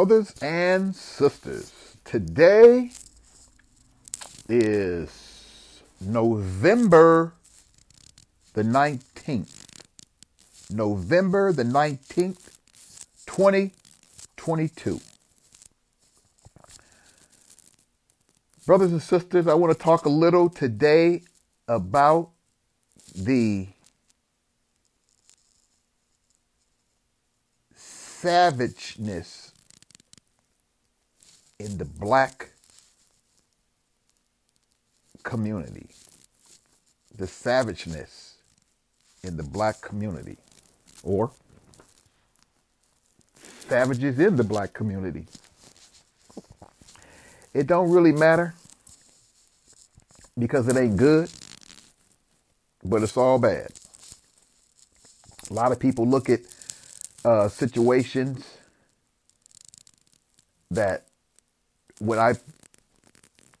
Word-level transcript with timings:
brothers 0.00 0.32
and 0.40 0.96
sisters. 0.96 1.94
Today 2.06 2.90
is 4.48 5.82
November 6.00 7.34
the 8.54 8.62
19th. 8.62 9.62
November 10.70 11.52
the 11.52 11.64
19th, 11.64 12.48
2022. 13.26 15.00
Brothers 18.64 18.92
and 18.92 19.02
sisters, 19.02 19.46
I 19.46 19.52
want 19.52 19.70
to 19.76 19.78
talk 19.78 20.06
a 20.06 20.08
little 20.08 20.48
today 20.48 21.24
about 21.68 22.30
the 23.14 23.68
savageness 27.76 29.49
in 31.60 31.76
the 31.76 31.84
black 31.84 32.48
community. 35.22 35.90
The 37.18 37.26
savageness 37.26 38.36
in 39.22 39.36
the 39.36 39.42
black 39.42 39.82
community. 39.82 40.38
Or 41.02 41.30
savages 43.68 44.18
in 44.18 44.36
the 44.36 44.44
black 44.44 44.72
community. 44.72 45.26
It 47.52 47.66
don't 47.66 47.90
really 47.90 48.12
matter 48.12 48.54
because 50.38 50.66
it 50.66 50.78
ain't 50.78 50.96
good, 50.96 51.30
but 52.82 53.02
it's 53.02 53.18
all 53.18 53.38
bad. 53.38 53.70
A 55.50 55.52
lot 55.52 55.72
of 55.72 55.78
people 55.78 56.06
look 56.06 56.30
at 56.30 56.40
uh, 57.22 57.48
situations 57.48 58.46
that 60.70 61.04
when 62.00 62.18
I 62.18 62.34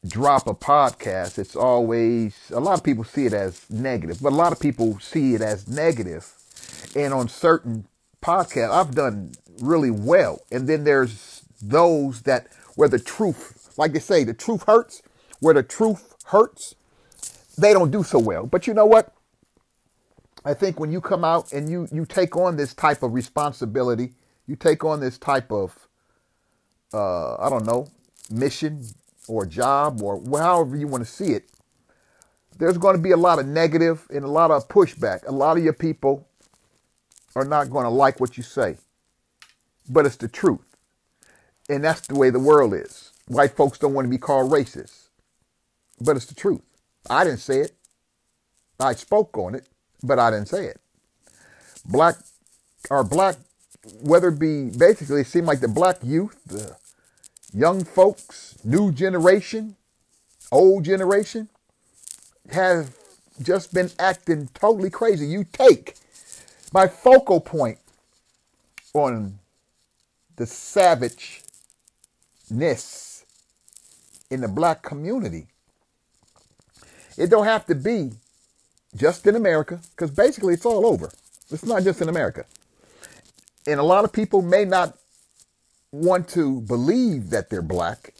drop 0.06 0.46
a 0.46 0.54
podcast, 0.54 1.38
it's 1.38 1.54
always 1.54 2.50
a 2.50 2.60
lot 2.60 2.78
of 2.78 2.82
people 2.84 3.04
see 3.04 3.26
it 3.26 3.34
as 3.34 3.68
negative, 3.70 4.18
but 4.22 4.32
a 4.32 4.36
lot 4.36 4.52
of 4.52 4.58
people 4.58 4.98
see 4.98 5.34
it 5.34 5.42
as 5.42 5.68
negative. 5.68 6.26
And 6.96 7.12
on 7.12 7.28
certain 7.28 7.86
podcasts, 8.22 8.70
I've 8.70 8.94
done 8.94 9.32
really 9.60 9.90
well. 9.90 10.40
And 10.50 10.66
then 10.66 10.84
there's 10.84 11.42
those 11.62 12.22
that 12.22 12.48
where 12.76 12.88
the 12.88 12.98
truth, 12.98 13.74
like 13.76 13.92
they 13.92 13.98
say, 13.98 14.24
the 14.24 14.34
truth 14.34 14.64
hurts, 14.66 15.02
where 15.40 15.54
the 15.54 15.62
truth 15.62 16.14
hurts, 16.26 16.74
they 17.58 17.74
don't 17.74 17.90
do 17.90 18.02
so 18.02 18.18
well. 18.18 18.46
But 18.46 18.66
you 18.66 18.72
know 18.72 18.86
what? 18.86 19.12
I 20.46 20.54
think 20.54 20.80
when 20.80 20.90
you 20.90 21.02
come 21.02 21.22
out 21.22 21.52
and 21.52 21.68
you 21.68 21.86
you 21.92 22.06
take 22.06 22.34
on 22.34 22.56
this 22.56 22.72
type 22.72 23.02
of 23.02 23.12
responsibility, 23.12 24.14
you 24.46 24.56
take 24.56 24.82
on 24.84 25.00
this 25.00 25.18
type 25.18 25.52
of 25.52 25.86
uh, 26.94 27.34
I 27.34 27.50
don't 27.50 27.66
know 27.66 27.86
mission 28.30 28.84
or 29.28 29.46
job 29.46 30.02
or 30.02 30.20
however 30.38 30.76
you 30.76 30.86
want 30.88 31.04
to 31.04 31.10
see 31.10 31.32
it. 31.32 31.50
There's 32.58 32.78
going 32.78 32.96
to 32.96 33.02
be 33.02 33.12
a 33.12 33.16
lot 33.16 33.38
of 33.38 33.46
negative 33.46 34.06
and 34.10 34.24
a 34.24 34.28
lot 34.28 34.50
of 34.50 34.68
pushback. 34.68 35.26
A 35.26 35.32
lot 35.32 35.56
of 35.56 35.64
your 35.64 35.72
people 35.72 36.28
are 37.34 37.44
not 37.44 37.70
going 37.70 37.84
to 37.84 37.90
like 37.90 38.20
what 38.20 38.36
you 38.36 38.42
say, 38.42 38.76
but 39.88 40.06
it's 40.06 40.16
the 40.16 40.28
truth, 40.28 40.76
and 41.68 41.82
that's 41.84 42.06
the 42.06 42.14
way 42.16 42.30
the 42.30 42.40
world 42.40 42.74
is. 42.74 43.12
White 43.28 43.56
folks 43.56 43.78
don't 43.78 43.94
want 43.94 44.06
to 44.06 44.10
be 44.10 44.18
called 44.18 44.52
racist, 44.52 45.08
but 46.00 46.16
it's 46.16 46.26
the 46.26 46.34
truth. 46.34 46.62
I 47.08 47.24
didn't 47.24 47.38
say 47.40 47.60
it. 47.60 47.72
I 48.80 48.94
spoke 48.94 49.38
on 49.38 49.54
it 49.54 49.66
but 50.02 50.18
I 50.18 50.30
didn't 50.30 50.48
say 50.48 50.66
it. 50.66 50.80
Black 51.86 52.16
or 52.90 53.04
black, 53.04 53.36
whether 54.02 54.28
it 54.28 54.38
be 54.38 54.70
basically, 54.70 55.22
it 55.22 55.26
seemed 55.26 55.46
like 55.46 55.60
the 55.60 55.68
black 55.68 55.98
youth, 56.02 56.36
the 56.46 56.76
young 57.52 57.84
folks, 57.84 58.56
new 58.64 58.92
generation, 58.92 59.76
old 60.52 60.84
generation, 60.84 61.48
have 62.50 62.96
just 63.42 63.72
been 63.72 63.90
acting 63.98 64.48
totally 64.54 64.90
crazy. 64.90 65.26
You 65.26 65.44
take 65.44 65.94
my 66.72 66.86
focal 66.86 67.40
point 67.40 67.78
on 68.94 69.38
the 70.36 70.46
savageness 70.46 71.44
in 74.30 74.40
the 74.40 74.48
black 74.48 74.82
community. 74.82 75.46
It 77.16 77.28
don't 77.30 77.44
have 77.44 77.66
to 77.66 77.74
be 77.74 78.12
just 78.96 79.26
in 79.26 79.36
America, 79.36 79.80
because 79.90 80.10
basically 80.10 80.54
it's 80.54 80.66
all 80.66 80.86
over. 80.86 81.10
It's 81.50 81.64
not 81.64 81.82
just 81.82 82.00
in 82.00 82.08
America. 82.08 82.44
And 83.66 83.78
a 83.78 83.82
lot 83.84 84.04
of 84.04 84.12
people 84.12 84.42
may 84.42 84.64
not 84.64 84.96
want 85.92 86.28
to 86.30 86.60
believe 86.62 87.30
that 87.30 87.50
they're 87.50 87.62
black, 87.62 88.14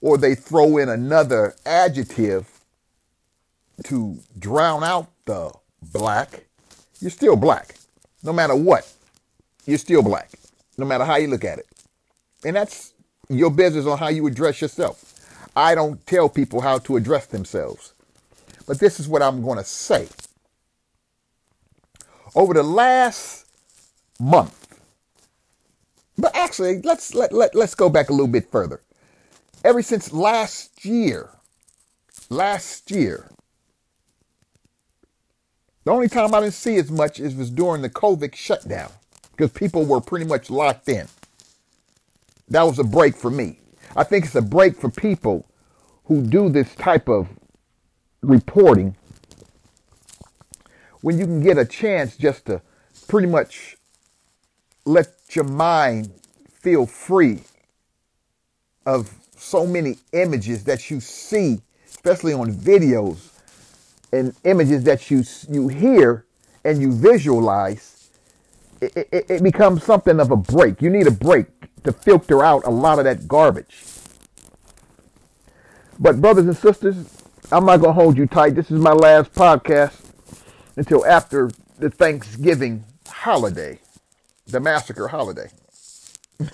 or 0.00 0.18
they 0.18 0.34
throw 0.34 0.76
in 0.76 0.88
another 0.88 1.54
adjective 1.64 2.60
to 3.84 4.18
drown 4.38 4.84
out 4.84 5.08
the 5.24 5.50
black. 5.92 6.44
You're 7.00 7.10
still 7.10 7.36
black. 7.36 7.76
No 8.22 8.32
matter 8.32 8.54
what, 8.54 8.90
you're 9.66 9.78
still 9.78 10.02
black. 10.02 10.30
No 10.76 10.84
matter 10.84 11.04
how 11.04 11.16
you 11.16 11.28
look 11.28 11.44
at 11.44 11.58
it. 11.58 11.66
And 12.44 12.56
that's 12.56 12.92
your 13.28 13.50
business 13.50 13.86
on 13.86 13.98
how 13.98 14.08
you 14.08 14.26
address 14.26 14.60
yourself. 14.60 15.10
I 15.56 15.74
don't 15.74 16.04
tell 16.06 16.28
people 16.28 16.60
how 16.60 16.78
to 16.78 16.96
address 16.96 17.26
themselves. 17.26 17.92
But 18.66 18.80
this 18.80 18.98
is 18.98 19.08
what 19.08 19.22
I'm 19.22 19.42
going 19.42 19.58
to 19.58 19.64
say. 19.64 20.08
Over 22.34 22.54
the 22.54 22.62
last 22.62 23.46
month, 24.18 24.63
but 26.16 26.34
actually, 26.34 26.80
let's 26.82 27.14
let, 27.14 27.32
let, 27.32 27.54
let's 27.54 27.74
go 27.74 27.88
back 27.88 28.08
a 28.08 28.12
little 28.12 28.28
bit 28.28 28.50
further. 28.50 28.80
Ever 29.64 29.82
since 29.82 30.12
last 30.12 30.84
year, 30.84 31.30
last 32.30 32.90
year, 32.90 33.30
the 35.84 35.90
only 35.90 36.08
time 36.08 36.34
I 36.34 36.40
didn't 36.40 36.54
see 36.54 36.76
as 36.76 36.90
much 36.90 37.20
is 37.20 37.34
was 37.34 37.50
during 37.50 37.82
the 37.82 37.90
COVID 37.90 38.34
shutdown 38.34 38.90
because 39.32 39.50
people 39.50 39.84
were 39.84 40.00
pretty 40.00 40.24
much 40.24 40.50
locked 40.50 40.88
in. 40.88 41.06
That 42.48 42.62
was 42.62 42.78
a 42.78 42.84
break 42.84 43.16
for 43.16 43.30
me. 43.30 43.58
I 43.96 44.04
think 44.04 44.24
it's 44.24 44.34
a 44.34 44.42
break 44.42 44.76
for 44.76 44.90
people 44.90 45.46
who 46.04 46.22
do 46.22 46.48
this 46.48 46.74
type 46.74 47.08
of 47.08 47.28
reporting 48.22 48.96
when 51.00 51.18
you 51.18 51.26
can 51.26 51.42
get 51.42 51.58
a 51.58 51.64
chance 51.64 52.16
just 52.16 52.46
to 52.46 52.62
pretty 53.08 53.28
much 53.28 53.76
let 54.86 55.23
your 55.36 55.44
mind 55.44 56.12
feel 56.60 56.86
free 56.86 57.40
of 58.86 59.12
so 59.36 59.66
many 59.66 59.96
images 60.12 60.64
that 60.64 60.90
you 60.90 61.00
see, 61.00 61.60
especially 61.88 62.32
on 62.32 62.52
videos 62.52 63.30
and 64.12 64.34
images 64.44 64.84
that 64.84 65.10
you 65.10 65.24
you 65.48 65.68
hear 65.68 66.24
and 66.64 66.80
you 66.80 66.92
visualize, 66.92 68.10
it, 68.80 68.96
it, 69.12 69.26
it 69.28 69.42
becomes 69.42 69.84
something 69.84 70.20
of 70.20 70.30
a 70.30 70.36
break. 70.36 70.80
You 70.80 70.90
need 70.90 71.06
a 71.06 71.10
break 71.10 71.46
to 71.84 71.92
filter 71.92 72.44
out 72.44 72.64
a 72.64 72.70
lot 72.70 72.98
of 72.98 73.04
that 73.04 73.28
garbage. 73.28 73.84
But 75.98 76.20
brothers 76.20 76.46
and 76.46 76.56
sisters, 76.56 77.22
I'm 77.52 77.66
not 77.66 77.82
to 77.82 77.92
hold 77.92 78.16
you 78.16 78.26
tight. 78.26 78.54
This 78.54 78.70
is 78.70 78.80
my 78.80 78.92
last 78.92 79.32
podcast 79.32 80.00
until 80.76 81.04
after 81.06 81.50
the 81.78 81.90
Thanksgiving 81.90 82.84
holiday, 83.06 83.78
the 84.46 84.60
massacre 84.60 85.08
holiday. 85.08 85.48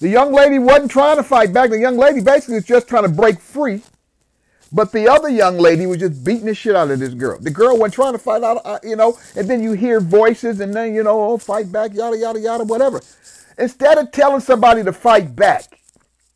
The 0.00 0.08
young 0.08 0.32
lady 0.32 0.58
wasn't 0.58 0.90
trying 0.90 1.16
to 1.16 1.22
fight 1.22 1.52
back. 1.52 1.70
The 1.70 1.78
young 1.78 1.96
lady 1.96 2.20
basically 2.20 2.56
was 2.56 2.64
just 2.64 2.88
trying 2.88 3.04
to 3.04 3.08
break 3.08 3.40
free 3.40 3.82
but 4.72 4.90
the 4.90 5.06
other 5.06 5.28
young 5.28 5.58
lady 5.58 5.86
was 5.86 5.98
just 5.98 6.24
beating 6.24 6.46
the 6.46 6.54
shit 6.54 6.74
out 6.74 6.90
of 6.90 6.98
this 6.98 7.12
girl. 7.12 7.38
The 7.38 7.50
girl 7.50 7.76
wasn't 7.76 7.94
trying 7.94 8.12
to 8.12 8.18
fight 8.18 8.42
out, 8.42 8.62
uh, 8.64 8.78
you 8.82 8.96
know, 8.96 9.18
and 9.36 9.48
then 9.48 9.62
you 9.62 9.72
hear 9.72 10.00
voices 10.00 10.60
and 10.60 10.72
then, 10.72 10.94
you 10.94 11.02
know, 11.02 11.32
oh, 11.32 11.38
fight 11.38 11.70
back, 11.70 11.92
yada, 11.92 12.16
yada, 12.16 12.40
yada, 12.40 12.64
whatever. 12.64 13.02
Instead 13.58 13.98
of 13.98 14.10
telling 14.12 14.40
somebody 14.40 14.82
to 14.82 14.92
fight 14.92 15.36
back, 15.36 15.78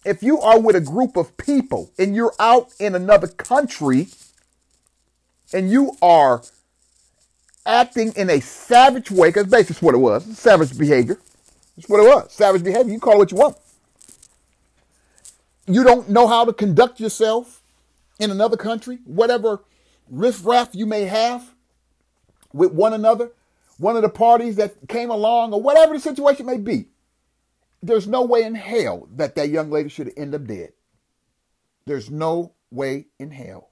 if 0.04 0.22
you 0.22 0.38
are 0.40 0.60
with 0.60 0.76
a 0.76 0.80
group 0.80 1.16
of 1.16 1.34
people 1.38 1.90
and 1.98 2.14
you're 2.14 2.34
out 2.38 2.68
in 2.78 2.94
another 2.94 3.26
country 3.26 4.08
and 5.52 5.70
you 5.70 5.96
are 6.02 6.42
acting 7.64 8.12
in 8.16 8.30
a 8.30 8.40
savage 8.40 9.10
way, 9.10 9.28
because 9.28 9.46
basically 9.46 9.84
what 9.84 9.94
it 9.94 9.98
was, 9.98 10.24
savage 10.38 10.76
behavior. 10.78 11.18
That's 11.76 11.88
what 11.88 12.00
it 12.00 12.08
was, 12.08 12.32
savage 12.32 12.62
behavior. 12.62 12.92
You 12.92 13.00
call 13.00 13.14
it 13.14 13.18
what 13.18 13.32
you 13.32 13.38
want. 13.38 13.56
You 15.66 15.82
don't 15.82 16.08
know 16.08 16.28
how 16.28 16.44
to 16.44 16.52
conduct 16.52 17.00
yourself 17.00 17.62
in 18.20 18.30
another 18.30 18.56
country, 18.56 19.00
whatever 19.04 19.64
riffraff 20.08 20.70
you 20.74 20.86
may 20.86 21.02
have 21.02 21.52
with 22.52 22.72
one 22.72 22.94
another, 22.94 23.32
one 23.78 23.96
of 23.96 24.02
the 24.02 24.08
parties 24.08 24.56
that 24.56 24.74
came 24.88 25.10
along, 25.10 25.52
or 25.52 25.60
whatever 25.60 25.92
the 25.92 26.00
situation 26.00 26.46
may 26.46 26.56
be, 26.56 26.86
there's 27.82 28.06
no 28.06 28.22
way 28.22 28.42
in 28.42 28.54
hell 28.54 29.08
that 29.16 29.34
that 29.34 29.50
young 29.50 29.70
lady 29.70 29.88
should 29.88 30.12
end 30.16 30.34
up 30.34 30.46
dead. 30.46 30.72
There's 31.84 32.10
no 32.10 32.52
way 32.70 33.06
in 33.18 33.30
hell. 33.30 33.70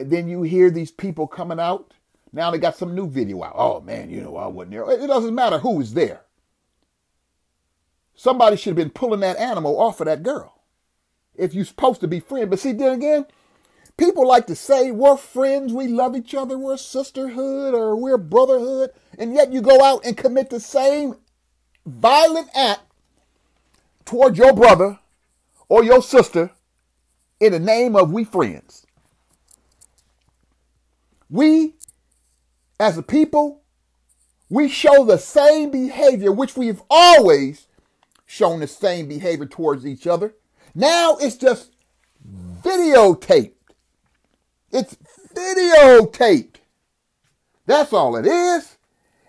And 0.00 0.10
then 0.10 0.28
you 0.28 0.42
hear 0.42 0.70
these 0.70 0.90
people 0.90 1.26
coming 1.26 1.60
out. 1.60 1.92
Now 2.32 2.50
they 2.50 2.58
got 2.58 2.76
some 2.76 2.94
new 2.94 3.06
video 3.06 3.44
out. 3.44 3.52
Oh 3.54 3.80
man, 3.82 4.08
you 4.08 4.22
know 4.22 4.36
I 4.36 4.46
wasn't 4.46 4.72
there. 4.72 4.90
It 4.90 5.06
doesn't 5.06 5.34
matter 5.34 5.58
who 5.58 5.78
is 5.80 5.92
there. 5.92 6.22
Somebody 8.14 8.56
should 8.56 8.70
have 8.70 8.76
been 8.76 8.90
pulling 8.90 9.20
that 9.20 9.36
animal 9.36 9.78
off 9.78 10.00
of 10.00 10.06
that 10.06 10.22
girl 10.22 10.62
if 11.36 11.52
you're 11.52 11.66
supposed 11.66 12.00
to 12.00 12.08
be 12.08 12.18
friends. 12.18 12.48
But 12.48 12.60
see, 12.60 12.72
then 12.72 12.92
again, 12.92 13.26
people 13.98 14.26
like 14.26 14.46
to 14.46 14.54
say 14.54 14.90
we're 14.90 15.18
friends, 15.18 15.72
we 15.72 15.86
love 15.86 16.16
each 16.16 16.34
other, 16.34 16.56
we're 16.56 16.78
sisterhood 16.78 17.74
or 17.74 17.94
we're 17.94 18.16
brotherhood, 18.16 18.90
and 19.18 19.34
yet 19.34 19.52
you 19.52 19.60
go 19.60 19.82
out 19.82 20.04
and 20.06 20.16
commit 20.16 20.48
the 20.48 20.60
same 20.60 21.16
violent 21.84 22.48
act 22.54 22.82
toward 24.06 24.38
your 24.38 24.54
brother 24.54 24.98
or 25.68 25.84
your 25.84 26.00
sister 26.00 26.52
in 27.38 27.52
the 27.52 27.60
name 27.60 27.96
of 27.96 28.12
we 28.12 28.24
friends. 28.24 28.86
We, 31.30 31.74
as 32.80 32.98
a 32.98 33.02
people, 33.02 33.62
we 34.48 34.68
show 34.68 35.04
the 35.04 35.16
same 35.16 35.70
behavior 35.70 36.32
which 36.32 36.56
we've 36.56 36.82
always 36.90 37.68
shown 38.26 38.60
the 38.60 38.66
same 38.66 39.06
behavior 39.08 39.46
towards 39.46 39.86
each 39.86 40.06
other. 40.06 40.34
Now 40.74 41.16
it's 41.20 41.36
just 41.36 41.72
videotaped. 42.62 43.52
It's 44.72 44.96
videotaped. 45.34 46.56
That's 47.66 47.92
all 47.92 48.16
it 48.16 48.26
is. 48.26 48.76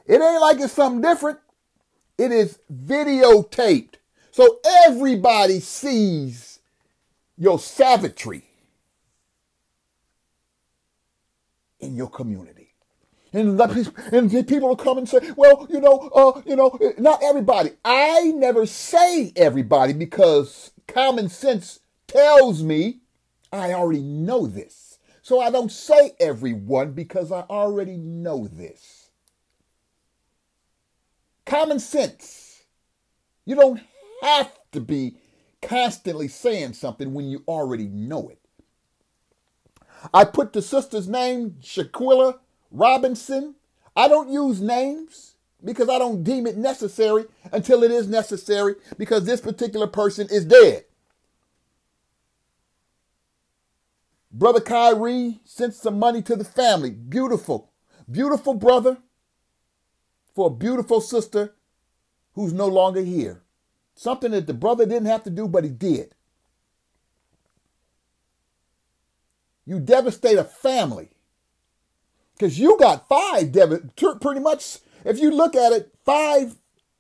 It 0.08 0.22
ain't 0.22 0.42
like 0.42 0.60
it's 0.60 0.74
something 0.74 1.02
different. 1.02 1.40
It 2.18 2.32
is 2.32 2.60
videotaped. 2.74 3.96
So 4.32 4.60
everybody 4.88 5.60
sees 5.60 6.60
your 7.38 7.60
savagery 7.60 8.51
in 11.82 11.96
your 11.96 12.10
community. 12.10 12.74
And, 13.34 13.60
and 14.12 14.48
people 14.48 14.68
will 14.68 14.76
come 14.76 14.98
and 14.98 15.08
say, 15.08 15.20
well, 15.38 15.66
you 15.70 15.80
know, 15.80 16.10
uh, 16.14 16.42
you 16.46 16.56
know, 16.56 16.78
not 16.98 17.24
everybody. 17.24 17.72
I 17.84 18.34
never 18.36 18.66
say 18.66 19.32
everybody 19.36 19.94
because 19.94 20.72
Common 20.88 21.30
sense 21.30 21.80
tells 22.08 22.62
me 22.62 23.00
I 23.54 23.74
already 23.74 24.02
know 24.02 24.48
this. 24.48 25.00
So 25.22 25.40
I 25.40 25.50
don't 25.50 25.72
say 25.72 26.12
everyone 26.20 26.92
because 26.92 27.32
I 27.32 27.42
already 27.42 27.96
know 27.96 28.48
this. 28.48 29.12
Common 31.46 31.80
sense. 31.80 32.64
You 33.46 33.56
don't 33.56 33.82
have 34.22 34.52
to 34.74 34.82
be 34.82 35.16
constantly 35.62 36.28
saying 36.28 36.74
something 36.74 37.14
when 37.14 37.30
you 37.30 37.44
already 37.48 37.88
know 37.88 38.30
it. 38.30 38.41
I 40.14 40.26
put 40.26 40.54
the 40.54 40.62
sister's 40.62 41.08
name, 41.08 41.58
Shanquella 41.62 42.40
Robinson. 42.72 43.56
I 43.96 44.08
don't 44.08 44.30
use 44.32 44.62
names 44.62 45.36
because 45.64 45.90
I 45.90 46.00
don't 46.00 46.24
deem 46.24 46.48
it 46.48 46.58
necessary 46.58 47.26
until 47.52 47.84
it 47.84 47.92
is 47.92 48.08
necessary 48.08 48.76
because 48.98 49.26
this 49.26 49.42
particular 49.42 49.88
person 49.88 50.28
is 50.32 50.46
dead. 50.46 50.86
Brother 54.32 54.62
Kyrie 54.62 55.42
sent 55.44 55.74
some 55.74 56.00
money 56.00 56.22
to 56.24 56.36
the 56.36 56.46
family. 56.46 56.92
Beautiful. 56.92 57.72
Beautiful 58.10 58.54
brother 58.54 58.98
for 60.34 60.48
a 60.48 60.54
beautiful 60.54 61.02
sister 61.02 61.56
who's 62.34 62.54
no 62.54 62.68
longer 62.68 63.02
here. 63.02 63.44
Something 63.94 64.32
that 64.32 64.48
the 64.48 64.54
brother 64.54 64.86
didn't 64.86 65.08
have 65.08 65.24
to 65.24 65.30
do, 65.30 65.48
but 65.48 65.66
he 65.66 65.70
did. 65.70 66.16
You 69.66 69.80
devastate 69.80 70.38
a 70.38 70.44
family 70.44 71.10
because 72.42 72.58
you 72.58 72.78
got 72.80 73.08
five, 73.08 73.52
dev- 73.52 73.92
pretty 74.20 74.42
much, 74.42 74.80
if 75.06 75.20
you 75.20 75.30
look 75.30 75.56
at 75.56 75.72
it, 75.72 75.94
five, 76.04 76.56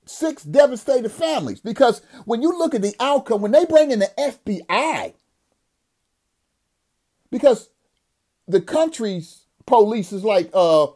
six 0.05 0.43
devastated 0.43 1.11
families. 1.11 1.59
Because 1.59 2.01
when 2.25 2.41
you 2.41 2.57
look 2.57 2.75
at 2.75 2.83
the 2.83 2.95
outcome, 2.99 3.41
when 3.41 3.51
they 3.51 3.65
bring 3.65 3.89
in 3.89 3.99
the 3.99 4.11
FBI, 4.17 5.13
because 7.31 7.69
the 8.47 8.61
country's 8.61 9.45
police 9.65 10.11
is 10.11 10.23
like, 10.23 10.51
uh, 10.53 10.87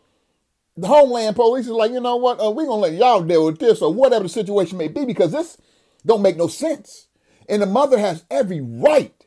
the 0.78 0.88
homeland 0.88 1.36
police 1.36 1.66
is 1.66 1.72
like, 1.72 1.92
you 1.92 2.02
know 2.02 2.18
what, 2.18 2.40
uh, 2.40 2.52
we're 2.52 2.68
gonna 2.68 2.82
let 2.82 2.94
y'all 2.94 3.22
deal 3.22 3.46
with 3.46 3.60
this 3.60 3.82
or 3.82 3.94
whatever 3.94 4.24
the 4.24 4.30
situation 4.30 4.78
may 4.78 4.90
be 4.90 5.06
because 5.06 5.32
this 5.32 5.58
don't 6.06 6.22
make 6.22 6.38
no 6.38 6.48
sense. 6.48 7.08
And 7.50 7.62
the 7.62 7.68
mother 7.68 7.98
has 7.98 8.26
every 8.30 8.62
right 8.62 9.25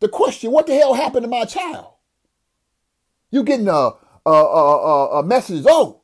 to 0.00 0.08
question 0.08 0.50
what 0.50 0.66
the 0.66 0.74
hell 0.74 0.94
happened 0.94 1.24
to 1.24 1.28
my 1.28 1.44
child. 1.44 1.94
You 3.30 3.44
getting 3.44 3.68
a 3.68 3.92
a, 4.26 4.30
a, 4.30 5.20
a 5.20 5.22
message, 5.22 5.64
oh, 5.68 6.02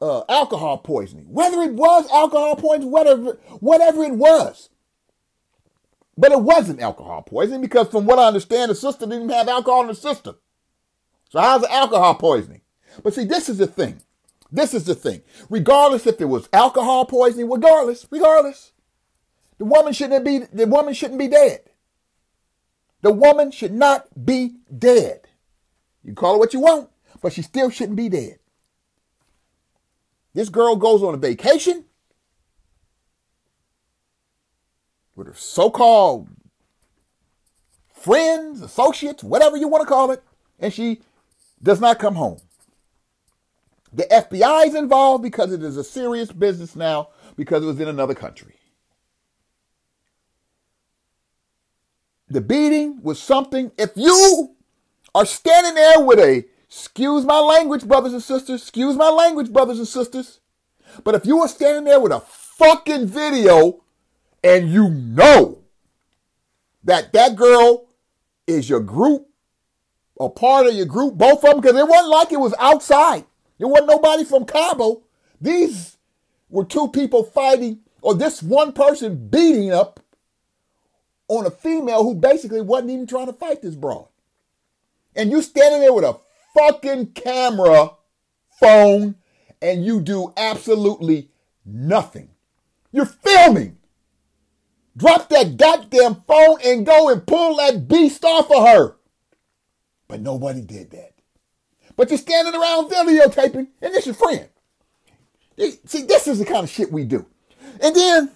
uh, 0.00 0.22
alcohol 0.28 0.78
poisoning. 0.78 1.26
Whether 1.28 1.62
it 1.62 1.74
was 1.74 2.10
alcohol 2.10 2.56
poisoning, 2.56 2.90
whatever, 2.90 3.38
whatever 3.60 4.04
it 4.04 4.14
was. 4.14 4.70
But 6.16 6.32
it 6.32 6.40
wasn't 6.40 6.80
alcohol 6.80 7.22
poisoning 7.22 7.62
because, 7.62 7.88
from 7.88 8.04
what 8.04 8.18
I 8.18 8.26
understand, 8.26 8.70
the 8.70 8.74
sister 8.74 9.06
didn't 9.06 9.24
even 9.24 9.30
have 9.30 9.48
alcohol 9.48 9.82
in 9.82 9.88
the 9.88 9.94
system. 9.94 10.36
So, 11.30 11.40
how's 11.40 11.64
alcohol 11.64 12.14
poisoning? 12.16 12.60
But 13.02 13.14
see, 13.14 13.24
this 13.24 13.48
is 13.48 13.58
the 13.58 13.66
thing. 13.66 14.02
This 14.52 14.74
is 14.74 14.84
the 14.84 14.94
thing. 14.94 15.22
Regardless 15.48 16.06
if 16.06 16.20
it 16.20 16.26
was 16.26 16.48
alcohol 16.52 17.06
poisoning, 17.06 17.48
regardless, 17.48 18.06
regardless, 18.10 18.72
the 19.58 19.64
woman 19.64 19.92
shouldn't 19.92 20.24
be 20.24 20.38
the 20.38 20.66
woman 20.66 20.92
shouldn't 20.92 21.18
be 21.18 21.28
dead. 21.28 21.60
The 23.02 23.12
woman 23.12 23.50
should 23.50 23.72
not 23.72 24.24
be 24.24 24.56
dead. 24.76 25.28
You 26.04 26.14
call 26.14 26.36
it 26.36 26.38
what 26.38 26.52
you 26.52 26.60
want, 26.60 26.90
but 27.20 27.32
she 27.32 27.42
still 27.42 27.70
shouldn't 27.70 27.96
be 27.96 28.08
dead. 28.08 28.38
This 30.34 30.48
girl 30.48 30.76
goes 30.76 31.02
on 31.02 31.14
a 31.14 31.18
vacation 31.18 31.84
with 35.16 35.26
her 35.26 35.34
so-called 35.34 36.28
friends, 37.92 38.62
associates, 38.62 39.22
whatever 39.22 39.56
you 39.56 39.68
want 39.68 39.82
to 39.82 39.88
call 39.88 40.10
it, 40.10 40.22
and 40.58 40.72
she 40.72 41.00
does 41.62 41.80
not 41.80 41.98
come 41.98 42.14
home. 42.14 42.40
The 43.92 44.04
FBI 44.04 44.68
is 44.68 44.74
involved 44.74 45.22
because 45.22 45.52
it 45.52 45.62
is 45.62 45.76
a 45.76 45.84
serious 45.84 46.30
business 46.30 46.76
now 46.76 47.08
because 47.36 47.62
it 47.62 47.66
was 47.66 47.80
in 47.80 47.88
another 47.88 48.14
country. 48.14 48.59
The 52.30 52.40
beating 52.40 53.02
was 53.02 53.20
something, 53.20 53.72
if 53.76 53.90
you 53.96 54.54
are 55.14 55.26
standing 55.26 55.74
there 55.74 56.00
with 56.00 56.18
a 56.20 56.44
Excuse 56.70 57.24
my 57.24 57.40
language, 57.40 57.84
brothers 57.84 58.12
and 58.12 58.22
sisters. 58.22 58.62
Excuse 58.62 58.94
my 58.94 59.10
language, 59.10 59.52
brothers 59.52 59.78
and 59.78 59.88
sisters. 59.88 60.38
But 61.02 61.16
if 61.16 61.26
you 61.26 61.38
were 61.38 61.48
standing 61.48 61.82
there 61.82 61.98
with 61.98 62.12
a 62.12 62.20
fucking 62.20 63.08
video 63.08 63.82
and 64.44 64.70
you 64.70 64.88
know 64.88 65.64
that 66.84 67.12
that 67.12 67.34
girl 67.34 67.88
is 68.46 68.70
your 68.70 68.78
group, 68.78 69.26
a 70.20 70.28
part 70.28 70.68
of 70.68 70.74
your 70.74 70.86
group, 70.86 71.14
both 71.14 71.42
of 71.44 71.50
them, 71.50 71.60
because 71.60 71.76
it 71.76 71.88
wasn't 71.88 72.10
like 72.10 72.30
it 72.30 72.38
was 72.38 72.54
outside. 72.60 73.24
There 73.58 73.66
wasn't 73.66 73.88
nobody 73.88 74.24
from 74.24 74.44
Cabo. 74.44 75.02
These 75.40 75.96
were 76.50 76.64
two 76.64 76.86
people 76.88 77.24
fighting, 77.24 77.80
or 78.00 78.14
this 78.14 78.44
one 78.44 78.72
person 78.72 79.26
beating 79.28 79.72
up 79.72 79.99
on 81.30 81.46
a 81.46 81.50
female 81.50 82.02
who 82.02 82.14
basically 82.14 82.60
wasn't 82.60 82.90
even 82.90 83.06
trying 83.06 83.26
to 83.26 83.32
fight 83.32 83.62
this 83.62 83.76
broad. 83.76 84.08
And 85.14 85.30
you 85.30 85.40
standing 85.42 85.80
there 85.80 85.92
with 85.92 86.04
a 86.04 86.18
fucking 86.54 87.12
camera 87.12 87.92
phone 88.58 89.14
and 89.62 89.84
you 89.84 90.00
do 90.00 90.32
absolutely 90.36 91.30
nothing. 91.64 92.30
You're 92.90 93.06
filming. 93.06 93.78
Drop 94.96 95.28
that 95.28 95.56
goddamn 95.56 96.16
phone 96.26 96.58
and 96.64 96.84
go 96.84 97.08
and 97.08 97.24
pull 97.24 97.56
that 97.56 97.86
beast 97.86 98.24
off 98.24 98.50
of 98.50 98.66
her. 98.66 98.96
But 100.08 100.20
nobody 100.20 100.62
did 100.62 100.90
that. 100.90 101.14
But 101.96 102.08
you're 102.10 102.18
standing 102.18 102.54
around 102.54 102.90
videotaping, 102.90 103.68
and 103.80 103.94
this 103.94 104.06
your 104.06 104.16
friend. 104.16 104.48
See, 105.84 106.02
this 106.02 106.26
is 106.26 106.40
the 106.40 106.44
kind 106.44 106.64
of 106.64 106.70
shit 106.70 106.90
we 106.90 107.04
do. 107.04 107.24
And 107.80 107.94
then 107.94 108.30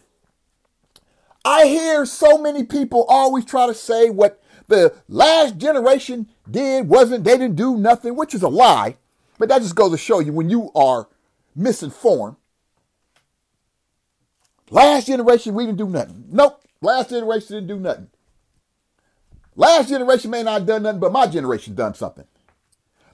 I 1.44 1.66
hear 1.66 2.06
so 2.06 2.38
many 2.38 2.64
people 2.64 3.04
always 3.08 3.44
try 3.44 3.66
to 3.66 3.74
say 3.74 4.08
what 4.08 4.42
the 4.66 4.94
last 5.08 5.58
generation 5.58 6.28
did 6.50 6.88
wasn't, 6.88 7.24
they 7.24 7.36
didn't 7.36 7.56
do 7.56 7.76
nothing, 7.76 8.16
which 8.16 8.34
is 8.34 8.42
a 8.42 8.48
lie. 8.48 8.96
But 9.38 9.48
that 9.50 9.60
just 9.60 9.74
goes 9.74 9.90
to 9.90 9.98
show 9.98 10.20
you 10.20 10.32
when 10.32 10.48
you 10.48 10.70
are 10.74 11.08
misinformed. 11.54 12.36
Last 14.70 15.06
generation, 15.06 15.54
we 15.54 15.66
didn't 15.66 15.78
do 15.78 15.88
nothing. 15.88 16.24
Nope. 16.30 16.62
Last 16.80 17.10
generation 17.10 17.48
didn't 17.48 17.68
do 17.68 17.78
nothing. 17.78 18.08
Last 19.56 19.88
generation 19.88 20.30
may 20.30 20.42
not 20.42 20.60
have 20.60 20.66
done 20.66 20.82
nothing, 20.82 21.00
but 21.00 21.12
my 21.12 21.26
generation 21.26 21.74
done 21.74 21.94
something. 21.94 22.24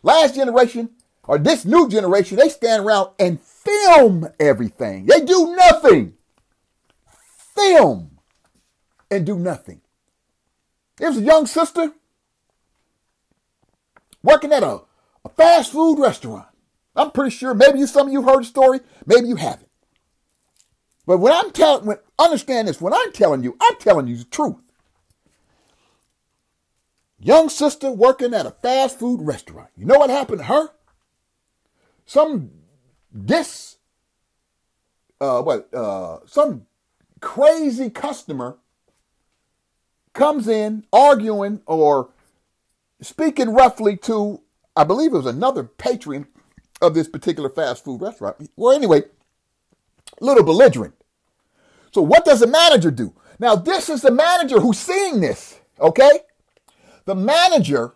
Last 0.02 0.36
generation, 0.36 0.90
or 1.24 1.38
this 1.38 1.64
new 1.64 1.88
generation, 1.88 2.38
they 2.38 2.48
stand 2.48 2.84
around 2.84 3.10
and 3.18 3.40
film 3.40 4.28
everything. 4.38 5.06
They 5.06 5.20
do 5.20 5.54
nothing. 5.56 6.14
Film 7.54 8.09
and 9.10 9.26
do 9.26 9.38
nothing. 9.38 9.80
There 10.96 11.08
was 11.08 11.18
a 11.18 11.22
young 11.22 11.46
sister 11.46 11.92
working 14.22 14.52
at 14.52 14.62
a, 14.62 14.80
a 15.24 15.28
fast 15.36 15.72
food 15.72 15.98
restaurant. 15.98 16.46
I'm 16.94 17.10
pretty 17.10 17.30
sure 17.30 17.54
maybe 17.54 17.84
some 17.86 18.08
of 18.08 18.12
you 18.12 18.22
heard 18.22 18.40
the 18.40 18.44
story, 18.44 18.80
maybe 19.06 19.28
you 19.28 19.36
haven't. 19.36 19.70
But 21.06 21.18
when 21.18 21.32
I'm 21.32 21.50
telling, 21.50 21.86
when 21.86 21.98
understand 22.18 22.68
this, 22.68 22.80
when 22.80 22.92
I'm 22.92 23.12
telling 23.12 23.42
you, 23.42 23.56
I'm 23.60 23.76
telling 23.78 24.06
you 24.06 24.16
the 24.16 24.24
truth. 24.24 24.56
Young 27.18 27.48
sister 27.48 27.90
working 27.90 28.32
at 28.34 28.46
a 28.46 28.50
fast 28.50 28.98
food 28.98 29.20
restaurant. 29.22 29.70
You 29.76 29.86
know 29.86 29.98
what 29.98 30.10
happened 30.10 30.38
to 30.38 30.44
her? 30.44 30.68
Some 32.06 32.50
this 33.12 33.78
uh 35.20 35.42
what 35.42 35.72
uh 35.74 36.18
some 36.26 36.66
crazy 37.20 37.90
customer 37.90 38.58
comes 40.12 40.48
in 40.48 40.84
arguing 40.92 41.60
or 41.66 42.10
speaking 43.00 43.52
roughly 43.52 43.96
to 43.96 44.42
I 44.76 44.84
believe 44.84 45.12
it 45.12 45.18
was 45.18 45.26
another 45.26 45.64
patron 45.64 46.26
of 46.80 46.94
this 46.94 47.08
particular 47.08 47.50
fast 47.50 47.84
food 47.84 48.00
restaurant. 48.00 48.48
Well, 48.56 48.74
anyway, 48.74 49.02
little 50.20 50.44
belligerent. 50.44 50.94
So 51.92 52.02
what 52.02 52.24
does 52.24 52.40
the 52.40 52.46
manager 52.46 52.90
do? 52.90 53.12
Now, 53.38 53.56
this 53.56 53.88
is 53.88 54.02
the 54.02 54.10
manager 54.10 54.60
who's 54.60 54.78
seeing 54.78 55.20
this, 55.20 55.58
okay? 55.80 56.20
The 57.04 57.14
manager 57.14 57.94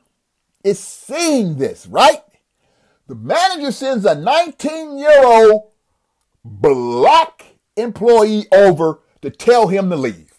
is 0.64 0.78
seeing 0.78 1.56
this, 1.56 1.86
right? 1.86 2.22
The 3.06 3.14
manager 3.14 3.70
sends 3.70 4.04
a 4.04 4.14
19 4.14 4.98
year 4.98 5.24
old 5.24 5.70
black 6.44 7.56
employee 7.76 8.46
over 8.52 9.00
to 9.22 9.30
tell 9.30 9.68
him 9.68 9.90
to 9.90 9.96
leave. 9.96 10.33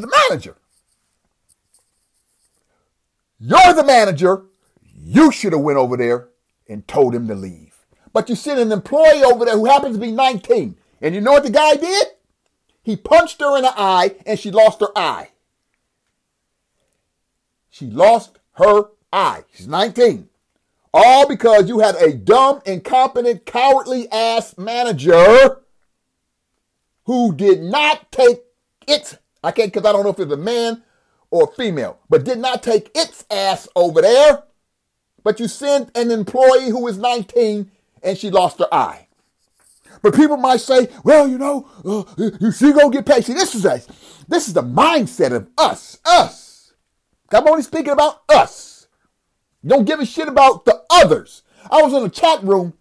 The 0.00 0.12
manager. 0.28 0.56
You're 3.38 3.74
the 3.74 3.84
manager. 3.84 4.44
You 4.94 5.32
should 5.32 5.52
have 5.52 5.62
went 5.62 5.78
over 5.78 5.96
there 5.96 6.28
and 6.68 6.86
told 6.86 7.14
him 7.14 7.28
to 7.28 7.34
leave. 7.34 7.74
But 8.12 8.28
you 8.28 8.34
sent 8.34 8.60
an 8.60 8.72
employee 8.72 9.22
over 9.22 9.44
there 9.44 9.56
who 9.56 9.66
happens 9.66 9.96
to 9.96 10.00
be 10.00 10.10
19. 10.10 10.76
And 11.00 11.14
you 11.14 11.20
know 11.20 11.32
what 11.32 11.44
the 11.44 11.50
guy 11.50 11.76
did? 11.76 12.06
He 12.82 12.96
punched 12.96 13.40
her 13.40 13.56
in 13.56 13.62
the 13.62 13.72
eye 13.76 14.16
and 14.24 14.38
she 14.38 14.50
lost 14.50 14.80
her 14.80 14.96
eye. 14.96 15.30
She 17.68 17.86
lost 17.86 18.38
her 18.52 18.84
eye. 19.12 19.44
She's 19.52 19.68
19. 19.68 20.28
All 20.94 21.28
because 21.28 21.68
you 21.68 21.80
had 21.80 21.94
a 21.96 22.14
dumb, 22.14 22.62
incompetent, 22.64 23.44
cowardly 23.44 24.10
ass 24.10 24.56
manager 24.56 25.62
who 27.04 27.34
did 27.34 27.60
not 27.60 28.10
take 28.10 28.40
its, 28.88 29.18
I 29.46 29.52
can't, 29.52 29.72
because 29.72 29.88
I 29.88 29.92
don't 29.92 30.02
know 30.02 30.10
if 30.10 30.18
it's 30.18 30.32
a 30.32 30.36
man 30.36 30.82
or 31.30 31.44
a 31.44 31.46
female, 31.46 32.00
but 32.10 32.24
did 32.24 32.38
not 32.38 32.64
take 32.64 32.90
its 32.96 33.24
ass 33.30 33.68
over 33.76 34.02
there. 34.02 34.42
But 35.22 35.38
you 35.38 35.46
sent 35.46 35.96
an 35.96 36.10
employee 36.10 36.70
who 36.70 36.86
is 36.88 36.98
19 36.98 37.70
and 38.02 38.18
she 38.18 38.30
lost 38.30 38.58
her 38.58 38.72
eye. 38.72 39.06
But 40.02 40.14
people 40.14 40.36
might 40.36 40.60
say, 40.60 40.88
well, 41.04 41.28
you 41.28 41.38
know, 41.38 41.68
uh, 41.84 42.50
she 42.52 42.72
gonna 42.72 42.90
get 42.90 43.06
paid. 43.06 43.24
See, 43.24 43.34
this 43.34 43.54
is 43.54 43.64
a, 43.64 43.80
this 44.28 44.48
is 44.48 44.54
the 44.54 44.62
mindset 44.62 45.32
of 45.32 45.48
us, 45.56 45.98
us. 46.04 46.72
I'm 47.30 47.46
only 47.46 47.62
speaking 47.62 47.92
about 47.92 48.22
us. 48.28 48.88
Don't 49.64 49.84
give 49.84 50.00
a 50.00 50.06
shit 50.06 50.28
about 50.28 50.64
the 50.64 50.82
others. 50.90 51.42
I 51.70 51.82
was 51.82 51.92
in 51.92 52.04
a 52.04 52.08
chat 52.08 52.42
room 52.42 52.74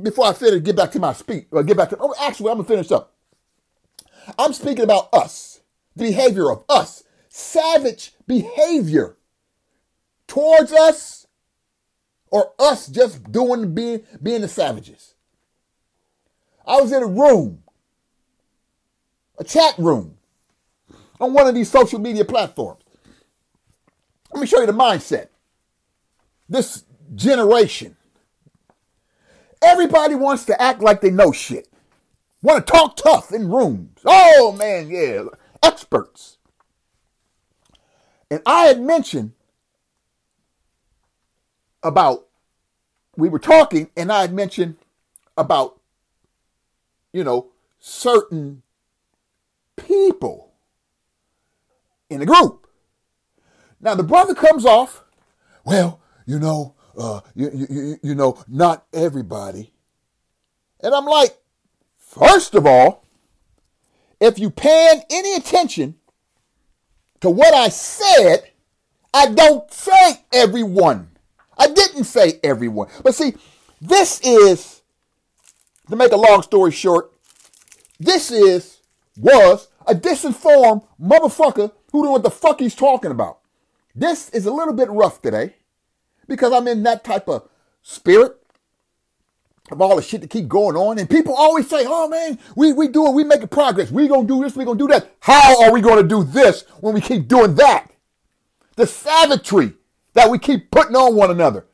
before 0.00 0.26
I 0.26 0.32
finish. 0.32 0.62
Get 0.62 0.76
back 0.76 0.90
to 0.92 1.00
my 1.00 1.12
speech, 1.12 1.46
Or 1.50 1.62
get 1.62 1.76
back 1.76 1.90
to. 1.90 1.96
Oh, 1.98 2.14
actually, 2.20 2.50
I'm 2.50 2.58
gonna 2.58 2.68
finish 2.68 2.90
up. 2.90 3.12
I'm 4.38 4.52
speaking 4.52 4.84
about 4.84 5.12
us, 5.12 5.53
behavior 5.96 6.50
of 6.50 6.64
us, 6.68 7.04
savage 7.28 8.12
behavior 8.26 9.16
towards 10.26 10.72
us, 10.72 11.26
or 12.30 12.52
us 12.58 12.88
just 12.88 13.30
doing 13.30 13.74
being 13.74 14.02
being 14.22 14.40
the 14.40 14.48
savages. 14.48 15.14
I 16.66 16.80
was 16.80 16.92
in 16.92 17.02
a 17.02 17.06
room, 17.06 17.62
a 19.38 19.44
chat 19.44 19.74
room, 19.78 20.16
on 21.20 21.32
one 21.32 21.46
of 21.46 21.54
these 21.54 21.70
social 21.70 21.98
media 21.98 22.24
platforms. 22.24 22.82
Let 24.32 24.40
me 24.40 24.46
show 24.46 24.60
you 24.60 24.66
the 24.66 24.72
mindset. 24.72 25.28
This 26.48 26.84
generation. 27.14 27.96
Everybody 29.62 30.14
wants 30.14 30.44
to 30.46 30.60
act 30.60 30.82
like 30.82 31.00
they 31.00 31.10
know 31.10 31.32
shit. 31.32 31.68
Want 32.42 32.66
to 32.66 32.72
talk 32.72 32.96
tough 32.96 33.32
in 33.32 33.48
rooms. 33.48 34.00
Oh 34.04 34.52
man, 34.52 34.90
yeah. 34.90 35.24
Experts. 35.64 36.38
And 38.30 38.40
I 38.46 38.66
had 38.66 38.80
mentioned 38.80 39.32
about, 41.82 42.26
we 43.16 43.28
were 43.28 43.38
talking, 43.38 43.90
and 43.96 44.12
I 44.12 44.22
had 44.22 44.32
mentioned 44.32 44.76
about 45.36 45.80
you 47.14 47.22
know, 47.22 47.52
certain 47.78 48.62
people 49.76 50.52
in 52.10 52.18
the 52.18 52.26
group. 52.26 52.66
Now 53.80 53.94
the 53.94 54.02
brother 54.02 54.34
comes 54.34 54.66
off, 54.66 55.04
well, 55.64 56.00
you 56.26 56.40
know, 56.40 56.74
uh, 56.98 57.20
you, 57.36 57.50
you, 57.70 57.96
you 58.02 58.14
know, 58.16 58.42
not 58.48 58.86
everybody. 58.92 59.72
And 60.80 60.92
I'm 60.92 61.06
like, 61.06 61.38
first 61.96 62.56
of 62.56 62.66
all, 62.66 63.03
if 64.24 64.38
you 64.38 64.50
paying 64.50 65.02
any 65.10 65.34
attention 65.34 65.96
to 67.20 67.28
what 67.28 67.52
I 67.52 67.68
said, 67.68 68.50
I 69.12 69.28
don't 69.28 69.70
say 69.72 70.24
everyone. 70.32 71.10
I 71.58 71.68
didn't 71.68 72.04
say 72.04 72.40
everyone. 72.42 72.88
But 73.02 73.14
see, 73.14 73.34
this 73.80 74.20
is 74.22 74.82
to 75.90 75.96
make 75.96 76.12
a 76.12 76.16
long 76.16 76.42
story 76.42 76.72
short, 76.72 77.12
this 78.00 78.30
is, 78.30 78.80
was 79.18 79.68
a 79.86 79.94
disinformed 79.94 80.84
motherfucker 81.00 81.70
who 81.92 82.02
knew 82.02 82.10
what 82.10 82.22
the 82.22 82.30
fuck 82.30 82.60
he's 82.60 82.74
talking 82.74 83.10
about. 83.10 83.40
This 83.94 84.30
is 84.30 84.46
a 84.46 84.52
little 84.52 84.74
bit 84.74 84.90
rough 84.90 85.20
today 85.20 85.54
because 86.26 86.52
I'm 86.52 86.66
in 86.66 86.82
that 86.84 87.04
type 87.04 87.28
of 87.28 87.48
spirit 87.82 88.36
of 89.70 89.80
all 89.80 89.96
the 89.96 90.02
shit 90.02 90.20
that 90.20 90.30
keep 90.30 90.48
going 90.48 90.76
on. 90.76 90.98
And 90.98 91.08
people 91.08 91.34
always 91.34 91.68
say, 91.68 91.84
oh 91.86 92.08
man, 92.08 92.38
we, 92.56 92.72
we 92.72 92.88
do 92.88 93.06
it, 93.06 93.14
we 93.14 93.24
making 93.24 93.48
progress. 93.48 93.90
We 93.90 94.08
gonna 94.08 94.26
do 94.26 94.42
this, 94.42 94.56
we 94.56 94.64
gonna 94.64 94.78
do 94.78 94.88
that. 94.88 95.10
How 95.20 95.64
are 95.64 95.72
we 95.72 95.80
gonna 95.80 96.02
do 96.02 96.22
this 96.22 96.62
when 96.80 96.94
we 96.94 97.00
keep 97.00 97.28
doing 97.28 97.54
that? 97.56 97.90
The 98.76 98.86
savagery 98.86 99.74
that 100.14 100.30
we 100.30 100.38
keep 100.38 100.70
putting 100.70 100.96
on 100.96 101.14
one 101.14 101.30
another. 101.30 101.66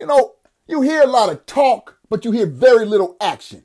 You 0.00 0.06
know, 0.06 0.36
you 0.66 0.80
hear 0.80 1.02
a 1.02 1.06
lot 1.06 1.30
of 1.30 1.44
talk, 1.46 1.98
but 2.08 2.24
you 2.24 2.30
hear 2.32 2.46
very 2.46 2.84
little 2.84 3.16
action. 3.20 3.64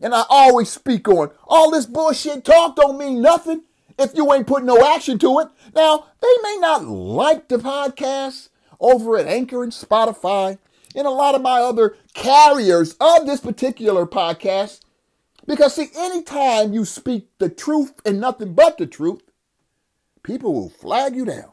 And 0.00 0.14
I 0.14 0.24
always 0.28 0.68
speak 0.68 1.08
on 1.08 1.30
all 1.46 1.70
this 1.70 1.86
bullshit 1.86 2.44
talk 2.44 2.76
don't 2.76 2.98
mean 2.98 3.20
nothing 3.20 3.62
if 3.98 4.14
you 4.14 4.32
ain't 4.32 4.46
putting 4.46 4.66
no 4.66 4.94
action 4.94 5.18
to 5.18 5.40
it. 5.40 5.48
Now, 5.74 6.06
they 6.20 6.34
may 6.42 6.56
not 6.60 6.84
like 6.84 7.48
the 7.48 7.56
podcast 7.56 8.48
over 8.78 9.18
at 9.18 9.26
Anchor 9.26 9.62
and 9.64 9.72
Spotify 9.72 10.58
and 10.98 11.06
a 11.06 11.10
lot 11.10 11.36
of 11.36 11.42
my 11.42 11.60
other 11.60 11.96
carriers 12.12 12.96
of 13.00 13.24
this 13.24 13.40
particular 13.40 14.04
podcast. 14.04 14.80
Because, 15.46 15.76
see, 15.76 15.88
anytime 15.96 16.74
you 16.74 16.84
speak 16.84 17.28
the 17.38 17.48
truth 17.48 17.94
and 18.04 18.20
nothing 18.20 18.52
but 18.54 18.76
the 18.76 18.86
truth, 18.86 19.22
people 20.22 20.52
will 20.52 20.68
flag 20.68 21.14
you 21.14 21.24
down. 21.24 21.52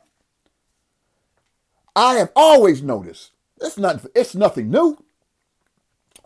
I 1.96 2.16
have 2.16 2.32
always 2.36 2.82
noticed 2.82 3.32
it's 3.62 3.78
not 3.78 4.06
it's 4.14 4.36
nothing 4.36 4.70
new 4.70 4.98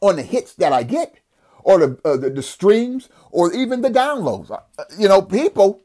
on 0.01 0.15
the 0.15 0.23
hits 0.23 0.55
that 0.55 0.73
I 0.73 0.81
get 0.81 1.19
or 1.59 1.77
the, 1.77 1.99
uh, 2.03 2.17
the, 2.17 2.31
the 2.31 2.41
streams 2.41 3.09
or 3.29 3.53
even 3.53 3.81
the 3.81 3.91
downloads. 3.91 4.49
You 4.97 5.09
know, 5.09 5.21
people 5.21 5.83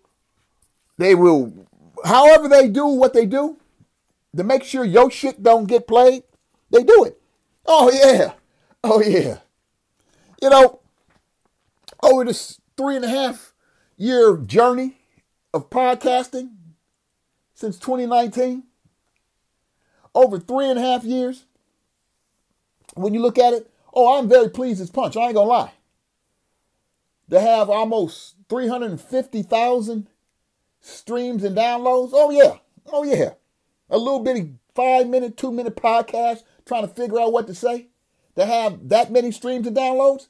they 0.97 1.15
will 1.15 1.67
however 2.03 2.49
they 2.49 2.69
do 2.69 2.87
what 2.87 3.13
they 3.13 3.27
do 3.27 3.59
to 4.35 4.43
make 4.43 4.65
sure 4.65 4.85
your 4.85 5.11
shit 5.11 5.43
don't 5.43 5.67
get 5.67 5.87
played, 5.87 6.23
they 6.71 6.83
do 6.83 7.05
it. 7.05 7.21
Oh 7.67 7.91
yeah. 7.91 8.33
Oh 8.83 9.01
yeah. 9.01 9.39
You 10.43 10.51
know, 10.51 10.81
over 12.03 12.25
this 12.25 12.61
three 12.77 12.97
and 12.97 13.05
a 13.05 13.09
half 13.09 13.55
year 13.97 14.37
journey 14.37 14.99
of 15.53 15.71
podcasting 15.71 16.51
since 17.55 17.79
2019, 17.79 18.65
over 20.15 20.39
three 20.39 20.69
and 20.69 20.79
a 20.79 20.83
half 20.83 21.05
years, 21.05 21.47
when 22.95 23.15
you 23.15 23.21
look 23.21 23.39
at 23.39 23.55
it, 23.55 23.71
oh, 23.93 24.19
I'm 24.19 24.29
very 24.29 24.51
pleased 24.51 24.81
as 24.81 24.91
punch. 24.91 25.17
I 25.17 25.27
ain't 25.27 25.35
gonna 25.35 25.49
lie. 25.49 25.73
To 27.31 27.41
have 27.41 27.71
almost 27.71 28.35
350,000 28.51 30.09
streams 30.81 31.43
and 31.43 31.57
downloads, 31.57 32.11
oh 32.13 32.31
yeah, 32.31 32.59
oh 32.93 33.05
yeah. 33.05 33.31
A 33.89 33.97
little 33.97 34.21
bitty 34.21 34.55
five 34.75 35.07
minute, 35.07 35.37
two 35.37 35.51
minute 35.51 35.77
podcast 35.77 36.43
trying 36.67 36.87
to 36.87 36.95
figure 36.95 37.21
out 37.21 37.33
what 37.33 37.47
to 37.47 37.55
say. 37.55 37.89
To 38.37 38.45
have 38.45 38.89
that 38.89 39.13
many 39.13 39.31
streams 39.31 39.67
and 39.67 39.77
downloads, 39.77 40.29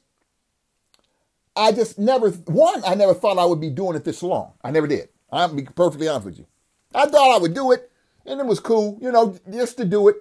I 1.55 1.71
just 1.71 1.97
never, 1.97 2.29
one, 2.29 2.83
I 2.85 2.93
never 2.93 3.13
thought 3.13 3.39
I 3.39 3.45
would 3.45 3.61
be 3.61 3.69
doing 3.69 3.95
it 3.95 4.03
this 4.03 4.21
long. 4.21 4.53
I 4.63 4.71
never 4.71 4.87
did. 4.87 5.09
I'm 5.31 5.55
be 5.55 5.63
perfectly 5.63 6.07
honest 6.07 6.25
with 6.25 6.37
you. 6.37 6.45
I 6.93 7.07
thought 7.07 7.35
I 7.35 7.39
would 7.39 7.53
do 7.53 7.71
it, 7.71 7.91
and 8.25 8.39
it 8.39 8.45
was 8.45 8.59
cool, 8.59 8.99
you 9.01 9.11
know, 9.11 9.37
just 9.51 9.77
to 9.77 9.85
do 9.85 10.07
it, 10.07 10.17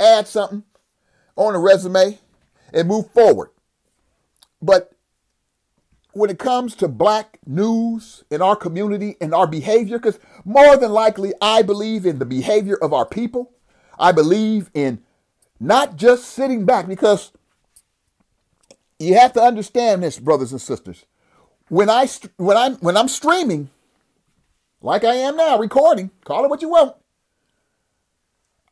add 0.00 0.26
something 0.26 0.64
on 1.36 1.54
a 1.54 1.58
resume, 1.58 2.18
and 2.72 2.88
move 2.88 3.10
forward. 3.12 3.50
But 4.60 4.92
when 6.12 6.28
it 6.28 6.38
comes 6.38 6.74
to 6.76 6.88
black 6.88 7.38
news 7.46 8.24
in 8.30 8.42
our 8.42 8.56
community 8.56 9.16
and 9.20 9.34
our 9.34 9.46
behavior, 9.46 9.98
because 9.98 10.18
more 10.44 10.76
than 10.76 10.92
likely 10.92 11.32
I 11.40 11.62
believe 11.62 12.04
in 12.04 12.18
the 12.18 12.26
behavior 12.26 12.76
of 12.76 12.92
our 12.92 13.06
people, 13.06 13.52
I 13.98 14.12
believe 14.12 14.70
in 14.74 15.02
not 15.62 15.96
just 15.96 16.24
sitting 16.24 16.64
back, 16.64 16.88
because 16.88 17.30
you 18.98 19.14
have 19.14 19.32
to 19.34 19.40
understand 19.40 20.02
this, 20.02 20.18
brothers 20.18 20.50
and 20.52 20.60
sisters. 20.60 21.04
When 21.68 21.88
I 21.88 22.06
when 22.36 22.56
I'm 22.56 22.74
when 22.76 22.96
I'm 22.96 23.08
streaming, 23.08 23.70
like 24.80 25.04
I 25.04 25.14
am 25.14 25.36
now, 25.36 25.58
recording, 25.58 26.10
call 26.24 26.44
it 26.44 26.48
what 26.48 26.62
you 26.62 26.68
want. 26.68 26.96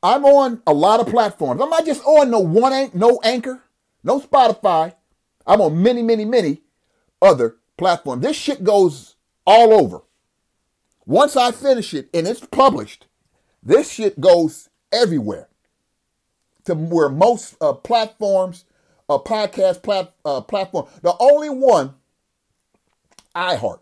I'm 0.02 0.24
on 0.24 0.62
a 0.66 0.72
lot 0.72 1.00
of 1.00 1.06
platforms. 1.06 1.60
I'm 1.60 1.70
not 1.70 1.86
just 1.86 2.04
on 2.04 2.30
no 2.30 2.40
one 2.40 2.90
no 2.92 3.20
anchor, 3.22 3.62
no 4.02 4.20
Spotify. 4.20 4.94
I'm 5.46 5.60
on 5.60 5.82
many, 5.82 6.02
many, 6.02 6.24
many 6.24 6.62
other 7.22 7.56
platforms. 7.76 8.22
This 8.22 8.36
shit 8.36 8.64
goes 8.64 9.14
all 9.46 9.72
over. 9.72 10.02
Once 11.06 11.36
I 11.36 11.52
finish 11.52 11.94
it 11.94 12.08
and 12.12 12.26
it's 12.26 12.40
published, 12.40 13.06
this 13.62 13.90
shit 13.90 14.20
goes 14.20 14.68
everywhere. 14.92 15.49
To 16.70 16.94
where 16.94 17.08
most 17.08 17.56
uh, 17.60 17.72
platforms, 17.72 18.64
a 19.08 19.14
uh, 19.14 19.18
podcast 19.18 19.82
plat, 19.82 20.12
uh, 20.24 20.40
platform, 20.40 20.86
the 21.02 21.14
only 21.18 21.50
one, 21.50 21.94
iHeart. 23.34 23.80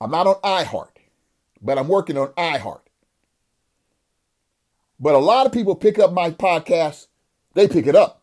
I'm 0.00 0.10
not 0.10 0.26
on 0.26 0.36
iHeart 0.42 0.98
but 1.60 1.78
I'm 1.78 1.88
working 1.88 2.16
on 2.16 2.28
iHeart. 2.28 2.80
But 5.00 5.14
a 5.14 5.18
lot 5.18 5.46
of 5.46 5.52
people 5.52 5.76
pick 5.76 5.98
up 5.98 6.12
my 6.12 6.30
podcast, 6.30 7.06
they 7.54 7.68
pick 7.68 7.86
it 7.86 7.94
up. 7.94 8.22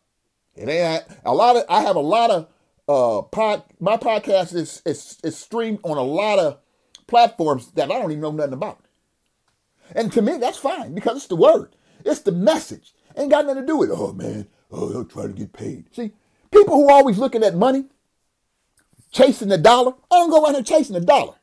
It 0.54 0.68
ain't 0.68 1.04
a 1.24 1.34
lot 1.34 1.56
of 1.56 1.64
I 1.68 1.82
have 1.82 1.96
a 1.96 2.00
lot 2.00 2.30
of 2.30 2.48
uh 2.88 3.22
pod 3.22 3.62
my 3.80 3.96
podcast 3.96 4.54
is 4.54 4.82
is, 4.86 5.18
is 5.22 5.36
streamed 5.36 5.80
on 5.82 5.96
a 5.96 6.02
lot 6.02 6.38
of 6.38 6.58
platforms 7.06 7.70
that 7.72 7.90
I 7.90 7.98
don't 7.98 8.10
even 8.10 8.20
know 8.20 8.30
nothing 8.30 8.54
about. 8.54 8.80
And 9.94 10.12
to 10.12 10.22
me, 10.22 10.38
that's 10.38 10.58
fine 10.58 10.94
because 10.94 11.18
it's 11.18 11.26
the 11.26 11.36
word. 11.36 11.76
It's 12.04 12.20
the 12.20 12.32
message. 12.32 12.94
Ain't 13.16 13.30
got 13.30 13.46
nothing 13.46 13.62
to 13.62 13.66
do 13.66 13.78
with, 13.78 13.90
it. 13.90 13.96
oh 13.96 14.12
man, 14.12 14.46
oh, 14.70 14.88
they'll 14.88 15.04
try 15.04 15.22
to 15.22 15.32
get 15.32 15.52
paid. 15.52 15.86
See, 15.94 16.12
people 16.50 16.74
who 16.74 16.88
are 16.88 16.92
always 16.92 17.18
looking 17.18 17.42
at 17.42 17.54
money, 17.54 17.86
chasing 19.10 19.48
the 19.48 19.58
dollar, 19.58 19.92
I 20.10 20.16
don't 20.16 20.30
go 20.30 20.44
around 20.44 20.54
here 20.54 20.62
chasing 20.62 20.94
the 20.94 21.00
dollar. 21.00 21.34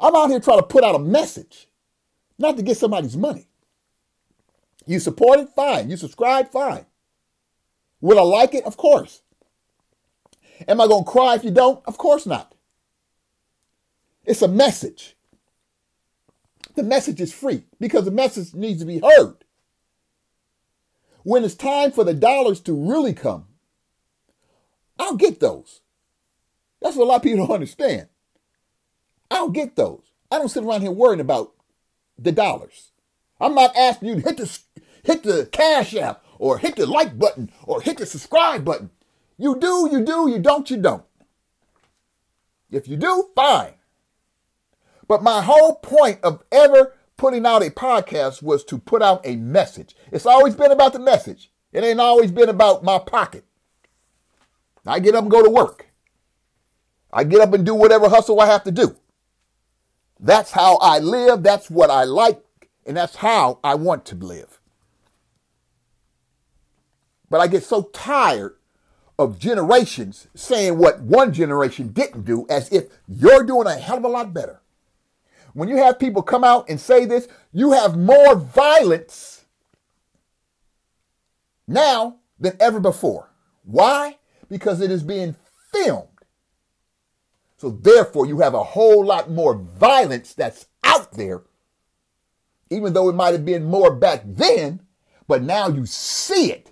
I'm 0.00 0.14
out 0.14 0.30
here 0.30 0.40
trying 0.40 0.58
to 0.58 0.66
put 0.66 0.84
out 0.84 0.94
a 0.94 0.98
message, 0.98 1.68
not 2.38 2.56
to 2.56 2.62
get 2.62 2.76
somebody's 2.76 3.16
money. 3.16 3.46
You 4.86 4.98
support 4.98 5.40
it? 5.40 5.48
Fine. 5.54 5.88
You 5.88 5.96
subscribe? 5.96 6.50
Fine. 6.50 6.86
Will 8.00 8.18
I 8.18 8.22
like 8.22 8.54
it? 8.54 8.64
Of 8.64 8.76
course. 8.76 9.22
Am 10.68 10.80
I 10.80 10.86
going 10.86 11.04
to 11.04 11.10
cry 11.10 11.34
if 11.34 11.44
you 11.44 11.50
don't? 11.50 11.82
Of 11.86 11.96
course 11.96 12.26
not. 12.26 12.54
It's 14.24 14.42
a 14.42 14.48
message. 14.48 15.16
The 16.74 16.82
message 16.82 17.20
is 17.20 17.32
free 17.32 17.64
because 17.80 18.04
the 18.04 18.10
message 18.10 18.54
needs 18.54 18.80
to 18.80 18.86
be 18.86 19.00
heard. 19.00 19.43
When 21.24 21.42
it's 21.42 21.54
time 21.54 21.90
for 21.90 22.04
the 22.04 22.14
dollars 22.14 22.60
to 22.60 22.72
really 22.72 23.14
come, 23.14 23.46
I'll 24.98 25.16
get 25.16 25.40
those. 25.40 25.80
That's 26.80 26.96
what 26.96 27.04
a 27.04 27.08
lot 27.08 27.16
of 27.16 27.22
people 27.22 27.46
don't 27.46 27.54
understand. 27.54 28.08
I 29.30 29.36
don't 29.36 29.54
get 29.54 29.74
those. 29.74 30.02
I 30.30 30.38
don't 30.38 30.50
sit 30.50 30.62
around 30.62 30.82
here 30.82 30.90
worrying 30.90 31.20
about 31.20 31.52
the 32.18 32.30
dollars. 32.30 32.92
I'm 33.40 33.54
not 33.54 33.74
asking 33.74 34.08
you 34.08 34.14
to 34.16 34.20
hit 34.20 34.36
the 34.36 34.58
hit 35.02 35.22
the 35.22 35.48
cash 35.50 35.94
app 35.94 36.24
or 36.38 36.58
hit 36.58 36.76
the 36.76 36.86
like 36.86 37.18
button 37.18 37.50
or 37.64 37.80
hit 37.80 37.96
the 37.98 38.06
subscribe 38.06 38.64
button. 38.64 38.90
You 39.38 39.58
do, 39.58 39.88
you 39.90 40.04
do, 40.04 40.28
you 40.28 40.38
don't, 40.38 40.70
you 40.70 40.76
don't. 40.76 41.04
If 42.70 42.86
you 42.86 42.96
do, 42.96 43.30
fine. 43.34 43.74
But 45.08 45.22
my 45.22 45.42
whole 45.42 45.76
point 45.76 46.20
of 46.22 46.42
ever 46.52 46.92
putting 47.16 47.46
out 47.46 47.62
a 47.62 47.70
podcast 47.70 48.42
was 48.42 48.64
to 48.64 48.78
put 48.78 49.02
out 49.02 49.20
a 49.24 49.36
message. 49.36 49.96
It's 50.10 50.26
always 50.26 50.54
been 50.54 50.72
about 50.72 50.92
the 50.92 50.98
message. 50.98 51.50
It 51.72 51.84
ain't 51.84 52.00
always 52.00 52.30
been 52.30 52.48
about 52.48 52.84
my 52.84 52.98
pocket. 52.98 53.44
I 54.86 55.00
get 55.00 55.14
up 55.14 55.22
and 55.22 55.30
go 55.30 55.42
to 55.42 55.50
work. 55.50 55.86
I 57.12 57.24
get 57.24 57.40
up 57.40 57.52
and 57.52 57.64
do 57.64 57.74
whatever 57.74 58.08
hustle 58.08 58.40
I 58.40 58.46
have 58.46 58.64
to 58.64 58.72
do. 58.72 58.96
That's 60.20 60.52
how 60.52 60.76
I 60.78 60.98
live. 60.98 61.42
That's 61.42 61.70
what 61.70 61.90
I 61.90 62.04
like. 62.04 62.42
And 62.86 62.96
that's 62.96 63.16
how 63.16 63.60
I 63.64 63.74
want 63.76 64.04
to 64.06 64.14
live. 64.14 64.60
But 67.30 67.40
I 67.40 67.46
get 67.46 67.64
so 67.64 67.84
tired 67.92 68.56
of 69.18 69.38
generations 69.38 70.28
saying 70.34 70.78
what 70.78 71.00
one 71.00 71.32
generation 71.32 71.88
didn't 71.88 72.24
do 72.24 72.46
as 72.50 72.70
if 72.72 72.84
you're 73.08 73.44
doing 73.44 73.66
a 73.66 73.76
hell 73.76 73.98
of 73.98 74.04
a 74.04 74.08
lot 74.08 74.34
better. 74.34 74.60
When 75.54 75.68
you 75.68 75.76
have 75.76 75.98
people 75.98 76.22
come 76.22 76.44
out 76.44 76.68
and 76.68 76.78
say 76.78 77.06
this, 77.06 77.28
you 77.52 77.72
have 77.72 77.96
more 77.96 78.34
violence 78.34 79.44
now 81.66 82.16
than 82.38 82.56
ever 82.60 82.80
before. 82.80 83.30
Why? 83.64 84.18
Because 84.48 84.80
it 84.80 84.90
is 84.90 85.02
being 85.02 85.36
filmed. 85.72 86.08
So 87.56 87.70
therefore, 87.70 88.26
you 88.26 88.40
have 88.40 88.54
a 88.54 88.62
whole 88.62 89.04
lot 89.04 89.30
more 89.30 89.54
violence 89.54 90.34
that's 90.34 90.66
out 90.82 91.12
there, 91.12 91.42
even 92.68 92.92
though 92.92 93.08
it 93.08 93.14
might 93.14 93.32
have 93.32 93.44
been 93.44 93.64
more 93.64 93.94
back 93.94 94.22
then, 94.26 94.80
but 95.26 95.42
now 95.42 95.68
you 95.68 95.86
see 95.86 96.52
it 96.52 96.70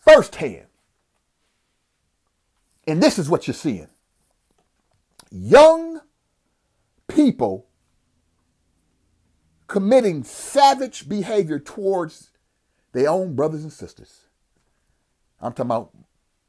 firsthand. 0.00 0.66
And 2.86 3.02
this 3.02 3.18
is 3.18 3.30
what 3.30 3.46
you're 3.46 3.54
seeing 3.54 3.88
young 5.32 5.91
people 7.14 7.66
committing 9.66 10.22
savage 10.22 11.08
behavior 11.08 11.58
towards 11.58 12.30
their 12.92 13.08
own 13.08 13.34
brothers 13.34 13.62
and 13.62 13.72
sisters. 13.72 14.26
I'm 15.40 15.52
talking 15.52 15.66
about 15.70 15.96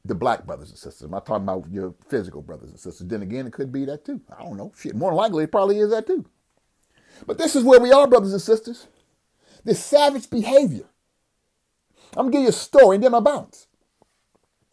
the 0.05 0.15
black 0.15 0.45
brothers 0.45 0.69
and 0.69 0.77
sisters. 0.77 1.03
I'm 1.03 1.11
not 1.11 1.25
talking 1.25 1.43
about 1.43 1.69
your 1.71 1.95
physical 2.09 2.41
brothers 2.41 2.69
and 2.69 2.79
sisters. 2.79 3.07
Then 3.07 3.21
again, 3.21 3.47
it 3.47 3.53
could 3.53 3.71
be 3.71 3.85
that 3.85 4.03
too. 4.03 4.21
I 4.37 4.43
don't 4.43 4.57
know. 4.57 4.73
Shit, 4.77 4.95
more 4.95 5.13
likely 5.13 5.45
it 5.45 5.51
probably 5.51 5.79
is 5.79 5.91
that 5.91 6.05
too. 6.05 6.25
But 7.25 7.37
this 7.37 7.55
is 7.55 7.63
where 7.63 7.79
we 7.79 7.91
are, 7.91 8.07
brothers 8.07 8.33
and 8.33 8.41
sisters. 8.41 8.87
This 9.63 9.83
savage 9.83 10.29
behavior. 10.29 10.85
I'm 12.17 12.25
gonna 12.25 12.31
give 12.31 12.41
you 12.41 12.49
a 12.49 12.51
story 12.51 12.95
and 12.95 13.03
then 13.03 13.13
I'll 13.13 13.21
bounce. 13.21 13.67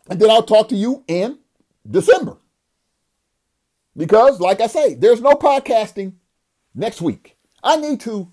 And 0.09 0.20
then 0.20 0.31
I'll 0.31 0.42
talk 0.42 0.68
to 0.70 0.76
you 0.76 1.05
in 1.07 1.38
December. 1.88 2.38
Because, 3.96 4.40
like 4.40 4.61
I 4.61 4.66
say, 4.66 4.94
there's 4.94 5.20
no 5.20 5.33
podcasting 5.33 6.14
next 6.74 7.00
week. 7.00 7.37
I 7.62 7.76
need 7.76 8.00
to 8.00 8.33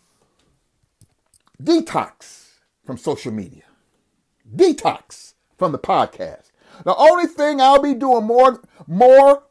detox 1.61 2.49
from 2.85 2.97
social 2.97 3.31
media, 3.31 3.63
detox 4.55 5.33
from 5.57 5.71
the 5.71 5.79
podcast. 5.79 6.51
The 6.85 6.95
only 6.95 7.25
thing 7.25 7.59
I'll 7.59 7.81
be 7.81 7.95
doing 7.95 8.25
more, 8.25 8.61
more 8.85 9.43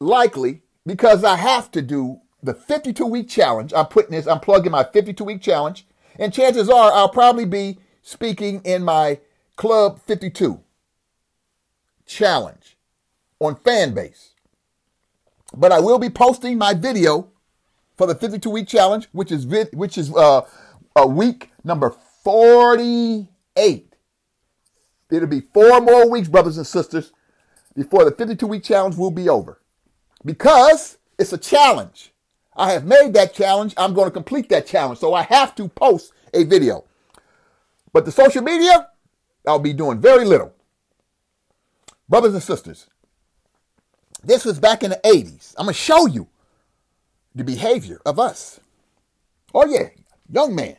likely, 0.00 0.62
because 0.86 1.22
I 1.22 1.36
have 1.36 1.70
to 1.72 1.82
do 1.82 2.20
the 2.42 2.54
52 2.54 3.04
week 3.06 3.28
challenge. 3.28 3.72
I'm 3.74 3.86
putting 3.86 4.12
this, 4.12 4.26
I'm 4.26 4.40
plugging 4.40 4.72
my 4.72 4.84
52 4.84 5.22
week 5.24 5.42
challenge. 5.42 5.86
And 6.18 6.32
chances 6.32 6.70
are 6.70 6.92
I'll 6.92 7.10
probably 7.10 7.44
be 7.44 7.78
speaking 8.02 8.62
in 8.64 8.82
my 8.82 9.20
Club 9.56 10.00
52 10.00 10.60
challenge 12.06 12.65
on 13.40 13.56
Fanbase. 13.56 14.30
But 15.56 15.72
I 15.72 15.80
will 15.80 15.98
be 15.98 16.10
posting 16.10 16.58
my 16.58 16.74
video 16.74 17.28
for 17.96 18.06
the 18.06 18.14
52 18.14 18.50
week 18.50 18.68
challenge, 18.68 19.08
which 19.12 19.32
is 19.32 19.44
vid- 19.44 19.74
which 19.74 19.96
is 19.96 20.14
uh, 20.14 20.42
a 20.94 21.06
week 21.06 21.50
number 21.64 21.94
48. 22.24 23.94
It'll 25.10 25.28
be 25.28 25.42
four 25.54 25.80
more 25.80 26.10
weeks, 26.10 26.28
brothers 26.28 26.58
and 26.58 26.66
sisters, 26.66 27.12
before 27.74 28.04
the 28.04 28.10
52 28.10 28.46
week 28.46 28.64
challenge 28.64 28.96
will 28.96 29.10
be 29.10 29.28
over. 29.28 29.60
Because 30.24 30.98
it's 31.18 31.32
a 31.32 31.38
challenge. 31.38 32.12
I 32.56 32.72
have 32.72 32.84
made 32.84 33.14
that 33.14 33.34
challenge. 33.34 33.74
I'm 33.76 33.94
going 33.94 34.06
to 34.06 34.12
complete 34.12 34.48
that 34.48 34.66
challenge. 34.66 34.98
So 34.98 35.14
I 35.14 35.22
have 35.22 35.54
to 35.56 35.68
post 35.68 36.12
a 36.34 36.44
video. 36.44 36.84
But 37.92 38.04
the 38.04 38.12
social 38.12 38.42
media, 38.42 38.88
I'll 39.46 39.58
be 39.58 39.72
doing 39.72 40.00
very 40.00 40.24
little. 40.24 40.52
Brothers 42.08 42.34
and 42.34 42.42
sisters, 42.42 42.88
this 44.26 44.44
was 44.44 44.58
back 44.58 44.82
in 44.82 44.90
the 44.90 45.00
80s. 45.04 45.54
I'm 45.56 45.66
going 45.66 45.74
to 45.74 45.80
show 45.80 46.06
you 46.06 46.28
the 47.34 47.44
behavior 47.44 48.00
of 48.04 48.18
us. 48.18 48.60
Oh, 49.54 49.66
yeah, 49.66 49.88
young 50.30 50.54
man. 50.54 50.76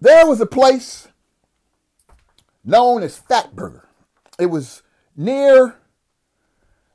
There 0.00 0.26
was 0.26 0.40
a 0.40 0.46
place 0.46 1.08
known 2.64 3.02
as 3.02 3.18
Fatburger. 3.18 3.82
It 4.38 4.46
was 4.46 4.82
near, 5.16 5.76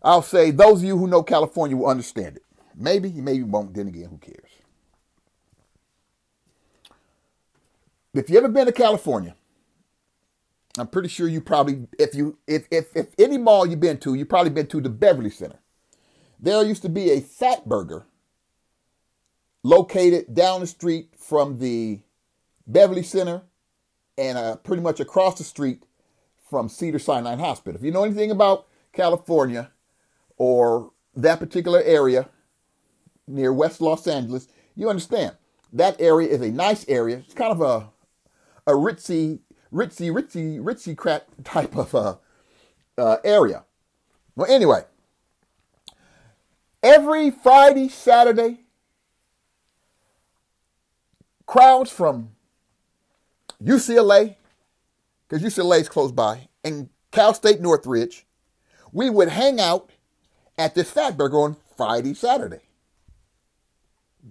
I'll 0.01 0.21
say, 0.21 0.51
those 0.51 0.79
of 0.79 0.85
you 0.85 0.97
who 0.97 1.07
know 1.07 1.23
California 1.23 1.75
will 1.75 1.87
understand 1.87 2.37
it. 2.37 2.43
Maybe, 2.75 3.11
maybe 3.11 3.43
won't. 3.43 3.73
Then 3.73 3.89
again, 3.89 4.07
who 4.09 4.17
cares? 4.17 4.49
If 8.13 8.29
you 8.29 8.37
ever 8.37 8.47
been 8.47 8.67
to 8.67 8.71
California, 8.71 9.35
I'm 10.77 10.87
pretty 10.87 11.09
sure 11.09 11.27
you 11.27 11.39
probably, 11.39 11.87
if 11.99 12.15
you, 12.15 12.37
if 12.47 12.67
if 12.71 12.95
if 12.95 13.07
any 13.19 13.37
mall 13.37 13.65
you've 13.65 13.79
been 13.79 13.99
to, 13.99 14.15
you 14.15 14.25
probably 14.25 14.49
been 14.49 14.67
to 14.67 14.81
the 14.81 14.89
Beverly 14.89 15.29
Center. 15.29 15.59
There 16.39 16.63
used 16.63 16.81
to 16.81 16.89
be 16.89 17.11
a 17.11 17.21
Fat 17.21 17.69
Burger 17.69 18.05
located 19.61 20.33
down 20.33 20.61
the 20.61 20.67
street 20.67 21.13
from 21.17 21.59
the 21.59 22.01
Beverly 22.65 23.03
Center 23.03 23.43
and 24.17 24.37
uh, 24.37 24.55
pretty 24.57 24.81
much 24.81 24.99
across 24.99 25.37
the 25.37 25.43
street 25.43 25.83
from 26.49 26.69
Cedar 26.69 26.99
Sinai 26.99 27.35
Hospital. 27.35 27.79
If 27.79 27.85
you 27.85 27.91
know 27.91 28.03
anything 28.03 28.31
about 28.31 28.67
California 28.91 29.71
or 30.37 30.91
that 31.15 31.39
particular 31.39 31.81
area 31.81 32.29
near 33.27 33.53
West 33.53 33.79
Los 33.79 34.07
Angeles, 34.07 34.47
you 34.75 34.89
understand 34.89 35.35
that 35.71 36.01
area 36.01 36.29
is 36.29 36.41
a 36.41 36.51
nice 36.51 36.87
area. 36.89 37.17
It's 37.17 37.33
kind 37.33 37.51
of 37.51 37.61
a 37.61 37.89
a 38.65 38.71
ritzy 38.71 39.39
ritzy, 39.73 40.11
ritzy, 40.11 40.59
ritzy 40.59 40.95
crap 40.95 41.25
type 41.43 41.75
of 41.75 41.95
uh, 41.95 42.15
uh, 42.97 43.17
area. 43.23 43.63
Well, 44.35 44.51
anyway, 44.51 44.83
every 46.81 47.31
Friday, 47.31 47.89
Saturday, 47.89 48.61
crowds 51.45 51.91
from 51.91 52.29
UCLA, 53.63 54.35
because 55.27 55.43
UCLA 55.43 55.81
is 55.81 55.89
close 55.89 56.11
by, 56.11 56.47
and 56.63 56.89
Cal 57.11 57.33
State 57.33 57.61
Northridge, 57.61 58.25
we 58.91 59.09
would 59.09 59.29
hang 59.29 59.59
out 59.59 59.89
at 60.57 60.75
this 60.75 60.91
Fat 60.91 61.17
Burger 61.17 61.37
on 61.37 61.57
Friday, 61.75 62.13
Saturday. 62.13 62.61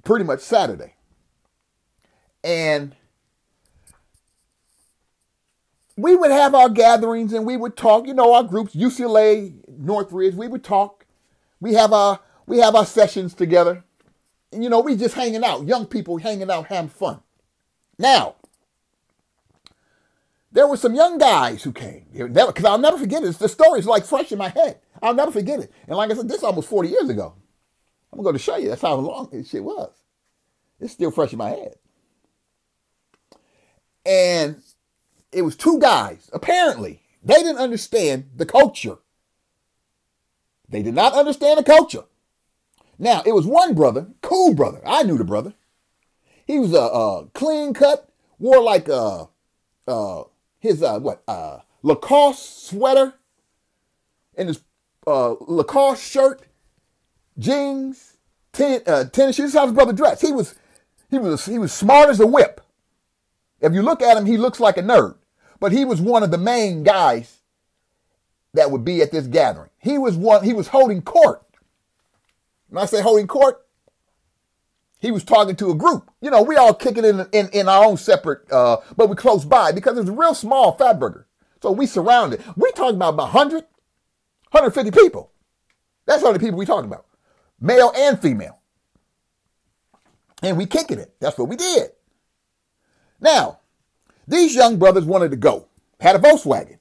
Pretty 0.04 0.24
much 0.24 0.40
Saturday. 0.40 0.94
And 2.42 2.94
we 5.96 6.16
would 6.16 6.30
have 6.30 6.54
our 6.54 6.68
gatherings 6.68 7.32
and 7.32 7.46
we 7.46 7.56
would 7.56 7.76
talk, 7.76 8.06
you 8.06 8.14
know, 8.14 8.34
our 8.34 8.42
groups, 8.42 8.74
UCLA, 8.74 9.54
Northridge, 9.68 10.34
we 10.34 10.48
would 10.48 10.64
talk. 10.64 11.06
We 11.60 11.74
have 11.74 11.92
our 11.92 12.20
we 12.46 12.58
have 12.58 12.74
our 12.74 12.86
sessions 12.86 13.34
together. 13.34 13.84
And, 14.52 14.62
you 14.62 14.68
know, 14.68 14.80
we 14.80 14.96
just 14.96 15.14
hanging 15.14 15.44
out, 15.44 15.66
young 15.66 15.86
people 15.86 16.18
hanging 16.18 16.50
out, 16.50 16.66
having 16.66 16.90
fun. 16.90 17.20
Now, 17.98 18.36
there 20.50 20.66
were 20.66 20.76
some 20.76 20.94
young 20.94 21.18
guys 21.18 21.62
who 21.62 21.72
came. 21.72 22.04
Because 22.12 22.64
I'll 22.64 22.78
never 22.78 22.98
forget 22.98 23.22
it. 23.22 23.38
The 23.38 23.48
story's 23.48 23.86
like 23.86 24.04
fresh 24.04 24.32
in 24.32 24.38
my 24.38 24.50
head. 24.50 24.80
I'll 25.02 25.14
never 25.14 25.30
forget 25.30 25.60
it. 25.60 25.72
And 25.88 25.96
like 25.96 26.10
I 26.10 26.14
said, 26.14 26.28
this 26.28 26.38
is 26.38 26.44
almost 26.44 26.68
40 26.68 26.88
years 26.90 27.08
ago. 27.08 27.34
I'm 28.12 28.22
going 28.22 28.34
to 28.34 28.38
show 28.38 28.56
you. 28.56 28.68
That's 28.68 28.82
how 28.82 28.94
long 28.94 29.30
this 29.32 29.48
shit 29.48 29.64
was. 29.64 29.92
It's 30.78 30.92
still 30.92 31.10
fresh 31.10 31.32
in 31.32 31.38
my 31.38 31.50
head. 31.50 31.74
And 34.04 34.60
it 35.32 35.42
was 35.42 35.56
two 35.56 35.78
guys. 35.78 36.30
Apparently, 36.32 37.00
they 37.22 37.34
didn't 37.34 37.58
understand 37.58 38.30
the 38.36 38.46
culture. 38.46 38.98
They 40.68 40.82
did 40.82 40.94
not 40.94 41.14
understand 41.14 41.58
the 41.58 41.64
culture. 41.64 42.04
Now, 42.98 43.22
it 43.26 43.34
was 43.34 43.46
one 43.46 43.74
brother, 43.74 44.08
cool 44.20 44.54
brother. 44.54 44.80
I 44.86 45.02
knew 45.02 45.18
the 45.18 45.24
brother. 45.24 45.54
He 46.46 46.58
was 46.58 46.74
a, 46.74 47.28
clean 47.34 47.74
cut, 47.74 48.08
wore 48.38 48.62
like 48.62 48.88
a, 48.88 49.28
his 50.58 50.82
uh, 50.82 50.98
what 51.00 51.22
uh, 51.26 51.58
Lacoste 51.82 52.66
sweater 52.66 53.14
and 54.36 54.48
his 54.48 54.62
uh, 55.06 55.34
Lacoste 55.40 56.02
shirt, 56.02 56.42
jeans, 57.38 58.16
ten, 58.52 58.80
uh, 58.86 59.04
tennis 59.04 59.36
shoes. 59.36 59.46
This 59.46 59.54
is 59.54 59.58
how 59.58 59.66
his 59.66 59.74
brother 59.74 59.92
dressed. 59.92 60.22
He 60.22 60.32
was 60.32 60.54
he 61.10 61.18
was 61.18 61.46
he 61.46 61.58
was 61.58 61.72
smart 61.72 62.08
as 62.08 62.20
a 62.20 62.26
whip. 62.26 62.60
If 63.60 63.72
you 63.72 63.82
look 63.82 64.02
at 64.02 64.16
him, 64.16 64.26
he 64.26 64.36
looks 64.36 64.60
like 64.60 64.76
a 64.76 64.82
nerd 64.82 65.16
but 65.62 65.70
he 65.70 65.84
was 65.84 66.00
one 66.00 66.24
of 66.24 66.32
the 66.32 66.38
main 66.38 66.82
guys 66.82 67.38
that 68.52 68.72
would 68.72 68.84
be 68.84 69.00
at 69.00 69.12
this 69.12 69.28
gathering. 69.28 69.70
He 69.78 69.96
was 69.96 70.16
one, 70.16 70.42
he 70.42 70.52
was 70.52 70.66
holding 70.66 71.02
court. 71.02 71.40
When 72.68 72.82
I 72.82 72.86
say 72.86 73.00
holding 73.00 73.28
court, 73.28 73.64
he 74.98 75.12
was 75.12 75.22
talking 75.22 75.54
to 75.54 75.70
a 75.70 75.76
group. 75.76 76.10
You 76.20 76.32
know, 76.32 76.42
we 76.42 76.56
all 76.56 76.74
kicking 76.74 77.04
in 77.04 77.28
in, 77.30 77.48
in 77.50 77.68
our 77.68 77.84
own 77.84 77.96
separate, 77.96 78.50
uh, 78.50 78.78
but 78.96 79.08
we 79.08 79.14
close 79.14 79.44
by 79.44 79.70
because 79.70 79.96
it 79.96 80.00
was 80.00 80.08
a 80.08 80.12
real 80.12 80.34
small 80.34 80.72
fat 80.72 80.98
burger. 80.98 81.28
So 81.62 81.70
we 81.70 81.86
surrounded. 81.86 82.42
We 82.56 82.72
talking 82.72 82.96
about 82.96 83.14
about 83.14 83.32
100, 83.32 83.62
150 84.50 84.90
people. 84.90 85.30
That's 86.06 86.24
all 86.24 86.32
the 86.32 86.40
people 86.40 86.58
we 86.58 86.66
talking 86.66 86.90
about, 86.90 87.06
male 87.60 87.92
and 87.96 88.20
female. 88.20 88.58
And 90.42 90.58
we 90.58 90.66
kicking 90.66 90.98
it. 90.98 91.14
That's 91.20 91.38
what 91.38 91.48
we 91.48 91.54
did. 91.54 91.92
Now, 93.20 93.60
these 94.26 94.54
young 94.54 94.78
brothers 94.78 95.04
wanted 95.04 95.30
to 95.30 95.36
go, 95.36 95.66
had 96.00 96.16
a 96.16 96.18
Volkswagen. 96.18 96.78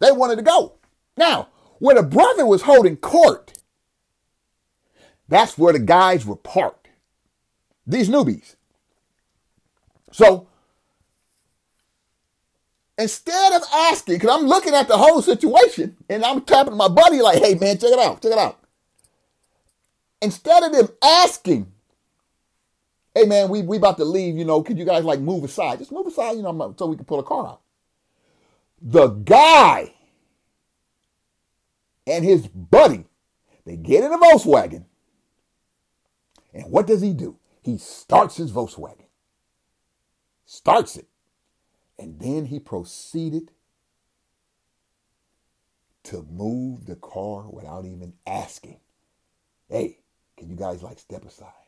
They 0.00 0.12
wanted 0.12 0.36
to 0.36 0.42
go. 0.42 0.74
Now, 1.16 1.48
where 1.78 1.94
the 1.94 2.02
brother 2.02 2.46
was 2.46 2.62
holding 2.62 2.96
court, 2.96 3.52
that's 5.28 5.56
where 5.56 5.72
the 5.72 5.78
guys 5.78 6.26
were 6.26 6.36
parked. 6.36 6.88
These 7.86 8.08
newbies. 8.08 8.56
So, 10.12 10.46
instead 12.98 13.52
of 13.52 13.62
asking, 13.72 14.16
because 14.16 14.30
I'm 14.30 14.46
looking 14.46 14.74
at 14.74 14.88
the 14.88 14.96
whole 14.96 15.22
situation 15.22 15.96
and 16.08 16.24
I'm 16.24 16.42
tapping 16.42 16.76
my 16.76 16.88
buddy 16.88 17.20
like, 17.20 17.42
hey 17.42 17.54
man, 17.54 17.78
check 17.78 17.90
it 17.90 17.98
out, 17.98 18.22
check 18.22 18.32
it 18.32 18.38
out. 18.38 18.58
Instead 20.22 20.62
of 20.62 20.72
them 20.72 20.88
asking 21.02 21.72
hey 23.14 23.24
man, 23.24 23.48
we 23.48 23.62
we 23.62 23.76
about 23.76 23.96
to 23.98 24.04
leave, 24.04 24.36
you 24.36 24.44
know, 24.44 24.62
could 24.62 24.78
you 24.78 24.84
guys 24.84 25.04
like 25.04 25.20
move 25.20 25.44
aside? 25.44 25.78
Just 25.78 25.92
move 25.92 26.06
aside, 26.06 26.32
you 26.36 26.42
know, 26.42 26.74
so 26.78 26.86
we 26.86 26.96
can 26.96 27.04
pull 27.04 27.20
a 27.20 27.24
car 27.24 27.46
out. 27.46 27.60
The 28.82 29.08
guy 29.08 29.94
and 32.06 32.24
his 32.24 32.46
buddy, 32.48 33.06
they 33.64 33.76
get 33.76 34.04
in 34.04 34.12
a 34.12 34.18
Volkswagen. 34.18 34.84
And 36.52 36.70
what 36.70 36.86
does 36.86 37.00
he 37.00 37.12
do? 37.12 37.38
He 37.62 37.78
starts 37.78 38.36
his 38.36 38.52
Volkswagen. 38.52 39.06
Starts 40.44 40.96
it. 40.96 41.06
And 41.98 42.20
then 42.20 42.46
he 42.46 42.58
proceeded 42.60 43.52
to 46.04 46.26
move 46.30 46.86
the 46.86 46.96
car 46.96 47.48
without 47.48 47.86
even 47.86 48.12
asking. 48.26 48.78
Hey, 49.68 50.00
can 50.36 50.50
you 50.50 50.56
guys 50.56 50.82
like 50.82 50.98
step 50.98 51.24
aside. 51.24 51.63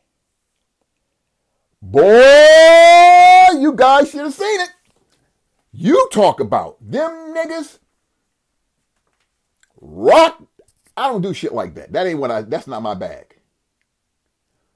Boy, 1.81 3.59
you 3.59 3.73
guys 3.75 4.09
should 4.09 4.21
have 4.21 4.33
seen 4.33 4.61
it. 4.61 4.69
You 5.71 6.09
talk 6.11 6.39
about 6.39 6.77
them 6.81 7.11
niggas 7.35 7.79
rock. 9.79 10.43
I 10.95 11.07
don't 11.07 11.21
do 11.21 11.33
shit 11.33 11.53
like 11.53 11.75
that. 11.75 11.93
That 11.93 12.07
ain't 12.07 12.19
what 12.19 12.31
I, 12.31 12.41
that's 12.41 12.67
not 12.67 12.81
my 12.81 12.95
bag. 12.95 13.37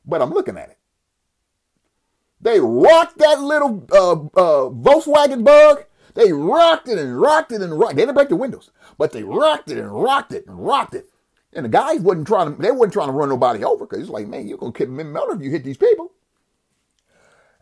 But 0.05 0.21
I'm 0.21 0.31
looking 0.31 0.57
at 0.57 0.69
it. 0.69 0.77
They 2.39 2.59
rocked 2.59 3.17
that 3.17 3.41
little 3.41 3.85
uh, 3.91 4.11
uh, 4.11 4.69
Volkswagen 4.69 5.43
bug. 5.43 5.85
They 6.13 6.31
rocked 6.31 6.87
it 6.87 6.97
and 6.97 7.19
rocked 7.19 7.51
it 7.51 7.61
and 7.61 7.79
rocked. 7.79 7.95
They 7.95 8.03
didn't 8.03 8.15
break 8.15 8.29
the 8.29 8.35
windows, 8.35 8.71
but 8.97 9.11
they 9.11 9.23
rocked 9.23 9.71
it 9.71 9.77
and 9.77 9.91
rocked 9.91 10.33
it 10.33 10.45
and 10.47 10.63
rocked 10.63 10.95
it. 10.95 11.07
And 11.53 11.65
the 11.65 11.69
guys 11.69 11.99
wasn't 11.99 12.27
trying 12.27 12.55
to. 12.55 12.61
They 12.61 12.71
wasn't 12.71 12.93
trying 12.93 13.07
to 13.07 13.13
run 13.13 13.29
nobody 13.29 13.63
over 13.63 13.85
because 13.85 14.01
it's 14.01 14.09
like, 14.09 14.27
man, 14.27 14.47
you're 14.47 14.57
gonna 14.57 14.71
kill 14.71 14.87
me 14.87 15.03
if 15.03 15.41
you 15.41 15.51
hit 15.51 15.63
these 15.63 15.77
people. 15.77 16.11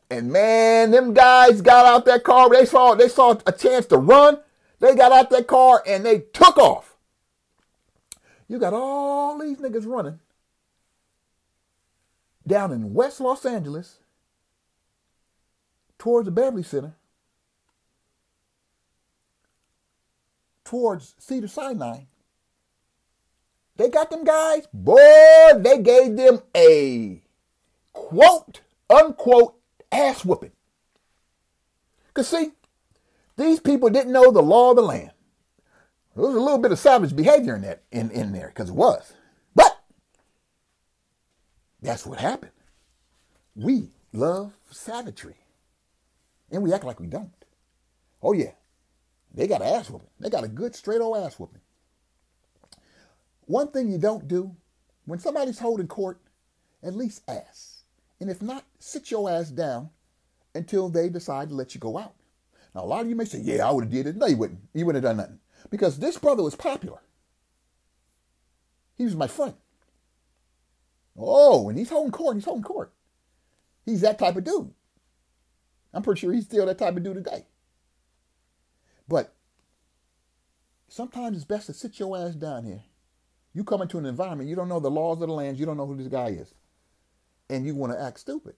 And 0.09 0.31
man, 0.31 0.91
them 0.91 1.13
guys 1.13 1.61
got 1.61 1.85
out 1.85 2.05
that 2.05 2.23
car. 2.23 2.49
They 2.49 2.65
saw 2.65 2.95
they 2.95 3.07
saw 3.07 3.37
a 3.45 3.51
chance 3.51 3.85
to 3.87 3.97
run. 3.97 4.39
They 4.79 4.95
got 4.95 5.11
out 5.11 5.29
that 5.29 5.47
car 5.47 5.83
and 5.85 6.05
they 6.05 6.19
took 6.33 6.57
off. 6.57 6.95
You 8.47 8.57
got 8.57 8.73
all 8.73 9.37
these 9.37 9.57
niggas 9.57 9.85
running 9.85 10.19
down 12.47 12.71
in 12.71 12.93
West 12.93 13.21
Los 13.21 13.45
Angeles 13.45 13.99
towards 15.99 16.25
the 16.25 16.31
Beverly 16.31 16.63
Center, 16.63 16.95
towards 20.63 21.13
Cedar 21.19 21.47
Sinai. 21.47 22.05
They 23.75 23.89
got 23.89 24.09
them 24.09 24.23
guys, 24.25 24.67
boy, 24.73 24.97
they 25.57 25.77
gave 25.77 26.17
them 26.17 26.41
a 26.55 27.21
quote, 27.93 28.61
unquote, 28.89 29.58
ass 29.91 30.23
whooping. 30.25 30.51
Because, 32.07 32.27
see, 32.27 32.51
these 33.37 33.59
people 33.59 33.89
didn't 33.89 34.11
know 34.11 34.31
the 34.31 34.41
law 34.41 34.71
of 34.71 34.75
the 34.75 34.81
land. 34.81 35.11
There 36.15 36.25
was 36.25 36.35
a 36.35 36.39
little 36.39 36.57
bit 36.57 36.71
of 36.71 36.79
savage 36.79 37.15
behavior 37.15 37.55
in 37.55 37.61
that 37.61 37.83
in, 37.91 38.11
in 38.11 38.33
there, 38.33 38.47
because 38.47 38.69
it 38.69 38.75
was. 38.75 39.13
But 39.55 39.79
that's 41.81 42.05
what 42.05 42.19
happened. 42.19 42.51
We 43.55 43.91
love 44.11 44.53
savagery. 44.69 45.37
And 46.51 46.63
we 46.63 46.73
act 46.73 46.83
like 46.83 46.99
we 46.99 47.07
don't. 47.07 47.31
Oh 48.21 48.33
yeah. 48.33 48.51
They 49.33 49.47
got 49.47 49.61
an 49.61 49.67
ass 49.67 49.89
whooping. 49.89 50.09
They 50.19 50.29
got 50.29 50.43
a 50.43 50.47
good 50.47 50.75
straight 50.75 51.01
old 51.01 51.17
ass 51.17 51.39
whooping. 51.39 51.61
One 53.45 53.71
thing 53.71 53.91
you 53.91 53.97
don't 53.97 54.27
do 54.27 54.55
when 55.05 55.19
somebody's 55.19 55.59
holding 55.59 55.87
court, 55.87 56.19
at 56.83 56.95
least 56.95 57.23
ask. 57.27 57.78
And 58.19 58.29
if 58.29 58.41
not, 58.41 58.65
sit 58.79 59.11
your 59.11 59.29
ass 59.29 59.49
down 59.49 59.89
until 60.53 60.89
they 60.89 61.09
decide 61.09 61.49
to 61.49 61.55
let 61.55 61.73
you 61.73 61.79
go 61.79 61.97
out. 61.97 62.15
Now, 62.75 62.83
a 62.83 62.85
lot 62.85 63.01
of 63.01 63.09
you 63.09 63.15
may 63.15 63.25
say, 63.25 63.39
yeah, 63.39 63.67
I 63.67 63.71
would 63.71 63.85
have 63.85 63.91
did 63.91 64.07
it. 64.07 64.15
No, 64.15 64.27
you 64.27 64.37
wouldn't. 64.37 64.59
You 64.73 64.85
wouldn't 64.85 65.03
have 65.03 65.09
done 65.11 65.17
nothing. 65.17 65.39
Because 65.69 65.97
this 65.97 66.17
brother 66.17 66.43
was 66.43 66.55
popular. 66.55 66.99
He 68.95 69.05
was 69.05 69.15
my 69.15 69.27
friend. 69.27 69.53
Oh, 71.17 71.69
and 71.69 71.77
he's 71.77 71.89
holding 71.89 72.11
court. 72.11 72.35
He's 72.35 72.45
holding 72.45 72.63
court. 72.63 72.93
He's 73.85 74.01
that 74.01 74.19
type 74.19 74.35
of 74.35 74.43
dude. 74.43 74.73
I'm 75.93 76.03
pretty 76.03 76.19
sure 76.19 76.31
he's 76.31 76.45
still 76.45 76.65
that 76.65 76.77
type 76.77 76.95
of 76.95 77.03
dude 77.03 77.15
today. 77.15 77.47
But 79.07 79.33
sometimes 80.87 81.37
it's 81.37 81.45
best 81.45 81.67
to 81.67 81.73
sit 81.73 81.99
your 81.99 82.17
ass 82.17 82.35
down 82.35 82.65
here. 82.65 82.83
You 83.53 83.63
come 83.63 83.81
into 83.81 83.97
an 83.97 84.05
environment, 84.05 84.49
you 84.49 84.55
don't 84.55 84.69
know 84.69 84.79
the 84.79 84.91
laws 84.91 85.21
of 85.21 85.27
the 85.27 85.33
land, 85.33 85.57
you 85.57 85.65
don't 85.65 85.77
know 85.77 85.87
who 85.87 85.97
this 85.97 86.07
guy 86.07 86.27
is. 86.27 86.53
And 87.49 87.65
you 87.65 87.75
want 87.75 87.93
to 87.93 88.01
act 88.01 88.19
stupid. 88.19 88.55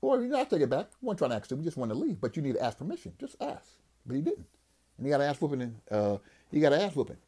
Or 0.00 0.22
you 0.22 0.28
not 0.28 0.50
take 0.50 0.62
it 0.62 0.70
back. 0.70 0.88
You 1.00 1.08
weren't 1.08 1.18
trying 1.18 1.30
to 1.30 1.36
act 1.36 1.46
stupid, 1.46 1.62
you 1.62 1.66
just 1.68 1.76
want 1.76 1.92
to 1.92 1.98
leave. 1.98 2.20
But 2.20 2.36
you 2.36 2.42
need 2.42 2.54
to 2.54 2.64
ask 2.64 2.78
permission. 2.78 3.14
Just 3.20 3.36
ask. 3.40 3.66
But 4.06 4.16
he 4.16 4.22
didn't. 4.22 4.46
And 4.98 5.06
he 5.06 5.10
got 5.10 5.20
ass 5.20 5.40
whooping 5.40 5.62
and 5.62 5.76
uh, 5.90 6.18
he 6.50 6.60
got 6.60 6.72
ass 6.72 6.94
whooping. 6.96 7.18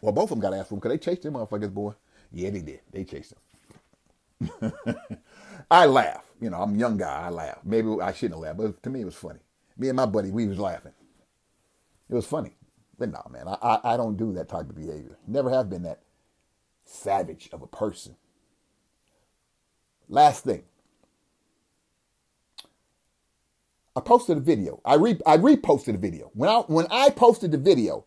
Well, 0.00 0.12
both 0.12 0.24
of 0.24 0.30
them 0.30 0.40
got 0.40 0.54
ass 0.54 0.70
whooping 0.70 0.80
because 0.80 0.92
they 0.92 0.98
chased 0.98 1.22
them 1.22 1.34
motherfuckers, 1.34 1.72
boy. 1.72 1.94
Yeah, 2.32 2.50
they 2.50 2.62
did. 2.62 2.80
They 2.92 3.04
chased 3.04 3.34
him. 3.34 4.72
I 5.70 5.86
laugh. 5.86 6.24
You 6.40 6.50
know, 6.50 6.60
I'm 6.62 6.74
a 6.74 6.78
young 6.78 6.96
guy. 6.96 7.22
I 7.26 7.30
laugh. 7.30 7.58
Maybe 7.64 7.88
I 8.02 8.12
shouldn't 8.12 8.34
have 8.34 8.56
laughed, 8.56 8.58
but 8.58 8.82
to 8.84 8.90
me 8.90 9.02
it 9.02 9.06
was 9.06 9.14
funny. 9.14 9.40
Me 9.78 9.88
and 9.88 9.96
my 9.96 10.06
buddy, 10.06 10.30
we 10.30 10.46
was 10.46 10.58
laughing. 10.58 10.92
It 12.10 12.14
was 12.14 12.26
funny. 12.26 12.56
But 12.98 13.12
no, 13.12 13.26
man, 13.30 13.48
I, 13.48 13.56
I, 13.62 13.94
I 13.94 13.96
don't 13.96 14.16
do 14.16 14.32
that 14.34 14.48
type 14.48 14.68
of 14.70 14.76
behavior. 14.76 15.18
Never 15.26 15.50
have 15.50 15.70
been 15.70 15.82
that 15.84 16.00
savage 16.84 17.50
of 17.52 17.62
a 17.62 17.66
person. 17.66 18.16
Last 20.12 20.44
thing. 20.44 20.62
I 23.96 24.00
posted 24.00 24.36
a 24.36 24.40
video. 24.40 24.78
I 24.84 24.94
re 24.96 25.18
I 25.26 25.38
reposted 25.38 25.94
a 25.94 25.98
video. 25.98 26.30
When 26.34 26.50
I 26.50 26.58
when 26.66 26.86
I 26.90 27.08
posted 27.08 27.50
the 27.50 27.56
video, 27.56 28.04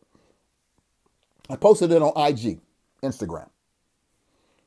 I 1.49 1.55
posted 1.55 1.91
it 1.91 2.03
on 2.03 2.09
IG, 2.15 2.59
Instagram. 3.01 3.49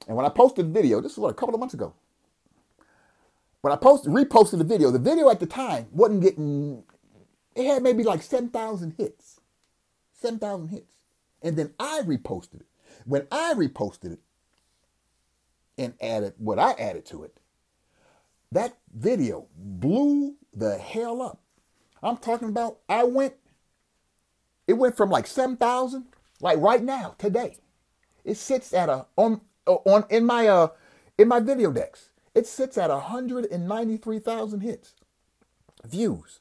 And 0.09 0.17
when 0.17 0.27
I 0.27 0.31
posted 0.31 0.67
the 0.67 0.81
video, 0.81 1.01
this 1.01 1.13
was 1.13 1.19
what, 1.19 1.31
a 1.31 1.35
couple 1.35 1.55
of 1.55 1.61
months 1.61 1.75
ago. 1.75 1.95
When 3.61 3.73
I 3.73 3.77
posted 3.77 4.13
reposted 4.13 4.59
the 4.59 4.65
video, 4.65 4.91
the 4.91 4.99
video 4.99 5.31
at 5.31 5.39
the 5.39 5.47
time 5.47 5.87
wasn't 5.93 6.23
getting 6.23 6.83
it 7.55 7.67
had 7.67 7.85
maybe 7.85 8.03
like 8.03 8.23
7,000 8.23 8.95
hits. 8.99 9.41
7,000 10.15 10.69
hits. 10.69 10.93
And 11.43 11.57
then 11.57 11.73
I 11.79 12.03
reposted 12.05 12.63
it. 12.63 12.67
When 13.05 13.29
I 13.31 13.55
reposted 13.55 14.15
it 14.15 14.21
and 15.79 15.95
added 16.01 16.35
what 16.39 16.59
I 16.59 16.73
added 16.73 17.07
to 17.07 17.25
it, 17.25 17.39
that 18.53 18.77
video 18.95 19.47
blew 19.57 20.37
the 20.55 20.77
hell 20.77 21.23
up. 21.23 21.41
I'm 22.03 22.17
talking 22.17 22.49
about 22.49 22.79
I 22.89 23.05
went 23.05 23.35
it 24.67 24.75
went 24.75 24.97
from 24.97 25.11
like 25.11 25.27
7,000 25.27 26.05
like 26.41 26.59
right 26.59 26.83
now 26.83 27.15
today. 27.19 27.57
It 28.25 28.37
sits 28.37 28.75
at 28.75 28.89
a 28.89 29.07
on 29.17 29.41
on 29.67 30.05
in 30.11 30.27
my 30.27 30.47
uh 30.49 30.69
in 31.17 31.29
my 31.29 31.41
video 31.41 31.73
decks. 31.73 32.11
It 32.35 32.47
sits 32.47 32.79
at 32.79 32.91
193,000 32.91 34.61
hits, 34.61 34.95
views. 35.85 36.41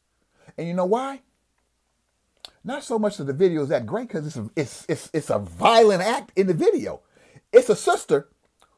And 0.57 0.67
you 0.67 0.73
know 0.73 0.85
why? 0.85 1.21
Not 2.63 2.83
so 2.83 2.99
much 2.99 3.17
that 3.17 3.23
the 3.23 3.33
video 3.33 3.63
is 3.63 3.69
that 3.69 3.85
great 3.85 4.09
because 4.09 4.27
it's 4.27 4.49
it's, 4.55 4.85
it's, 4.89 5.09
it's 5.13 5.29
a 5.29 5.39
violent 5.39 6.01
act 6.01 6.31
in 6.35 6.47
the 6.47 6.53
video. 6.53 7.01
It's 7.51 7.69
a 7.69 7.75
sister 7.75 8.29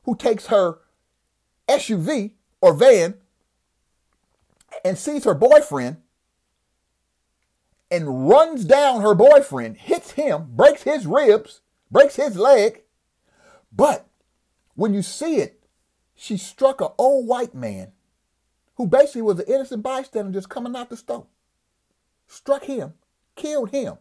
who 0.10 0.16
takes 0.16 0.48
her 0.48 0.80
SUV 1.68 2.32
or 2.62 2.74
van 2.74 3.14
and 4.84 4.98
sees 4.98 5.24
her 5.24 5.36
boyfriend 5.36 5.98
and 7.92 8.28
runs 8.28 8.66
down 8.66 9.02
her 9.02 9.14
boyfriend, 9.14 9.78
hits 9.78 10.14
him, 10.14 10.48
breaks 10.56 10.82
his 10.82 11.06
ribs, 11.06 11.62
breaks 11.92 12.16
his 12.16 12.36
leg. 12.36 12.82
But 13.72 14.08
when 14.74 14.96
you 14.96 15.04
see 15.04 15.36
it, 15.36 15.64
she 16.16 16.38
struck 16.38 16.82
an 16.82 16.90
old 16.98 17.28
white 17.28 17.54
man 17.54 17.92
who 18.78 18.88
basically 18.88 19.22
was 19.22 19.40
an 19.40 19.46
innocent 19.48 19.84
bystander 19.84 20.32
just 20.32 20.50
coming 20.50 20.76
out 20.76 20.90
the 20.90 20.98
store. 20.98 21.28
Struck 22.26 22.64
him, 22.64 22.94
killed 23.36 23.70
him. 23.70 23.98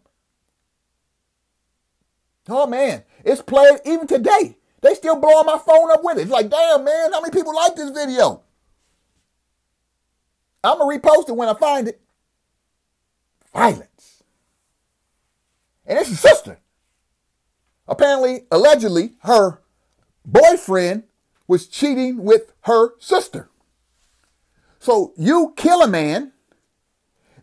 Oh 2.49 2.67
man, 2.67 3.03
it's 3.27 3.43
played 3.43 3.81
even 3.85 4.07
today. 4.07 4.58
They 4.81 4.95
still 4.95 5.17
blowing 5.17 5.47
my 5.47 5.59
phone 5.59 5.91
up 5.91 6.05
with 6.05 6.19
it. 6.19 6.23
It's 6.23 6.31
like, 6.31 6.51
damn 6.51 6.85
man, 6.85 7.13
how 7.13 7.21
many 7.21 7.33
people 7.33 7.55
like 7.55 7.75
this 7.75 7.91
video? 7.91 8.43
I'm 10.63 10.79
gonna 10.79 10.99
repost 10.99 11.29
it 11.29 11.37
when 11.37 11.49
I 11.49 11.55
find 11.55 11.89
it. 11.89 12.01
Violence. 13.53 14.23
And 15.87 15.99
it's 15.99 16.11
a 16.11 16.17
sister. 16.17 16.59
Apparently, 17.87 18.43
allegedly, 18.51 19.15
her 19.23 19.61
boyfriend 20.25 21.05
was 21.47 21.67
cheating 21.67 22.23
with 22.23 22.53
her 22.63 22.91
sister. 22.99 23.49
So 24.79 25.13
you 25.17 25.55
kill 25.57 25.83
a 25.83 25.89
man, 25.89 26.33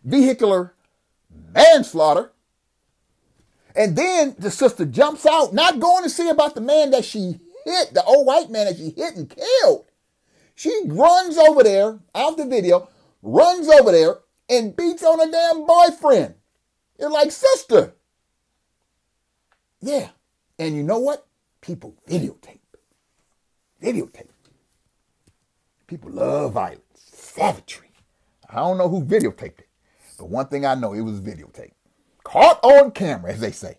vehicular 0.04 0.74
manslaughter, 1.52 2.32
and 3.76 3.96
then 3.96 4.34
the 4.38 4.50
sister 4.50 4.84
jumps 4.84 5.26
out, 5.26 5.52
not 5.52 5.80
going 5.80 6.02
to 6.02 6.10
see 6.10 6.28
about 6.28 6.54
the 6.54 6.60
man 6.60 6.90
that 6.90 7.04
she 7.04 7.38
hit, 7.64 7.94
the 7.94 8.02
old 8.04 8.26
white 8.26 8.50
man 8.50 8.66
that 8.66 8.76
she 8.76 8.90
hit 8.90 9.16
and 9.16 9.28
killed. 9.28 9.84
She 10.54 10.72
runs 10.86 11.36
over 11.36 11.62
there, 11.62 11.98
out 12.14 12.36
the 12.36 12.46
video, 12.46 12.88
runs 13.22 13.68
over 13.68 13.92
there 13.92 14.18
and 14.48 14.74
beats 14.74 15.04
on 15.04 15.20
a 15.20 15.30
damn 15.30 15.66
boyfriend. 15.66 16.34
It's 16.98 17.10
like, 17.10 17.30
sister. 17.30 17.94
Yeah. 19.80 20.08
And 20.58 20.74
you 20.74 20.82
know 20.82 20.98
what? 20.98 21.26
People 21.60 21.94
videotape. 22.08 22.60
Videotape. 23.82 24.28
People 25.86 26.10
love 26.10 26.54
violence, 26.54 26.80
savagery. 26.94 27.90
I 28.48 28.56
don't 28.56 28.78
know 28.78 28.88
who 28.88 29.04
videotaped 29.04 29.60
it, 29.60 29.68
but 30.18 30.28
one 30.28 30.46
thing 30.46 30.64
I 30.64 30.74
know, 30.74 30.94
it 30.94 31.02
was 31.02 31.20
videotape. 31.20 31.72
Caught 32.26 32.58
on 32.64 32.90
camera, 32.90 33.32
as 33.32 33.40
they 33.40 33.52
say. 33.52 33.78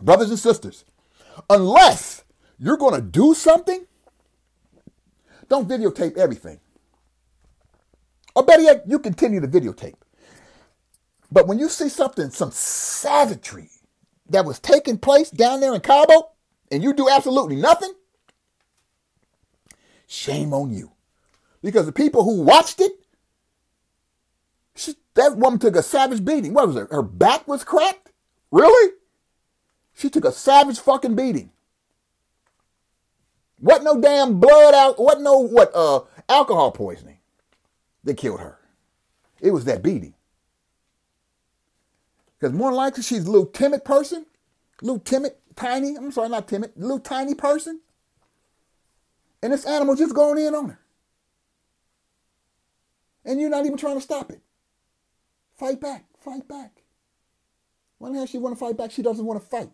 Brothers 0.00 0.30
and 0.30 0.38
sisters, 0.38 0.84
unless 1.50 2.22
you're 2.58 2.76
going 2.76 2.94
to 2.94 3.02
do 3.02 3.34
something 3.34 3.86
Don't 5.52 5.68
videotape 5.68 6.16
everything. 6.16 6.60
Or 8.34 8.42
better 8.42 8.62
yet, 8.62 8.84
you 8.86 8.98
continue 8.98 9.38
to 9.40 9.46
videotape. 9.48 9.96
But 11.30 11.46
when 11.46 11.58
you 11.58 11.68
see 11.68 11.90
something, 11.90 12.30
some 12.30 12.50
savagery 12.52 13.68
that 14.30 14.46
was 14.46 14.58
taking 14.58 14.96
place 14.96 15.30
down 15.30 15.60
there 15.60 15.74
in 15.74 15.82
Cabo, 15.82 16.30
and 16.70 16.82
you 16.82 16.94
do 16.94 17.10
absolutely 17.10 17.56
nothing, 17.56 17.92
shame 20.06 20.54
on 20.54 20.72
you. 20.72 20.92
Because 21.62 21.84
the 21.84 21.92
people 21.92 22.24
who 22.24 22.42
watched 22.42 22.80
it, 22.80 22.92
that 25.14 25.36
woman 25.36 25.58
took 25.58 25.76
a 25.76 25.82
savage 25.82 26.24
beating. 26.24 26.54
What 26.54 26.68
was 26.68 26.76
it? 26.76 26.88
Her 26.90 27.02
back 27.02 27.46
was 27.46 27.64
cracked? 27.64 28.10
Really? 28.50 28.92
She 29.94 30.08
took 30.08 30.24
a 30.24 30.32
savage 30.32 30.78
fucking 30.80 31.16
beating. 31.16 31.50
What 33.58 33.84
no 33.84 34.00
damn 34.00 34.40
blood 34.40 34.74
out, 34.74 34.98
what 34.98 35.20
no 35.20 35.38
what 35.38 35.70
uh 35.74 36.00
alcohol 36.28 36.72
poisoning 36.72 37.18
that 38.04 38.16
killed 38.16 38.40
her. 38.40 38.58
It 39.40 39.52
was 39.52 39.64
that 39.66 39.82
beating. 39.82 40.14
Because 42.38 42.54
more 42.54 42.72
likely 42.72 43.02
she's 43.02 43.24
a 43.24 43.30
little 43.30 43.46
timid 43.46 43.84
person, 43.84 44.26
little 44.80 44.98
timid, 44.98 45.34
tiny, 45.54 45.96
I'm 45.96 46.10
sorry, 46.10 46.28
not 46.28 46.48
timid, 46.48 46.72
little 46.76 46.98
tiny 46.98 47.34
person. 47.34 47.80
And 49.42 49.52
this 49.52 49.64
animal 49.64 49.94
just 49.94 50.14
going 50.14 50.44
in 50.44 50.54
on 50.54 50.70
her. 50.70 50.80
And 53.24 53.40
you're 53.40 53.50
not 53.50 53.64
even 53.64 53.78
trying 53.78 53.96
to 53.96 54.00
stop 54.00 54.30
it. 54.30 54.40
Fight 55.62 55.80
back, 55.80 56.06
fight 56.18 56.48
back. 56.48 56.82
Why 57.98 58.12
hell 58.12 58.26
she 58.26 58.36
want 58.36 58.56
to 58.56 58.58
fight 58.58 58.76
back? 58.76 58.90
She 58.90 59.00
doesn't 59.00 59.24
want 59.24 59.40
to 59.40 59.48
fight. 59.48 59.70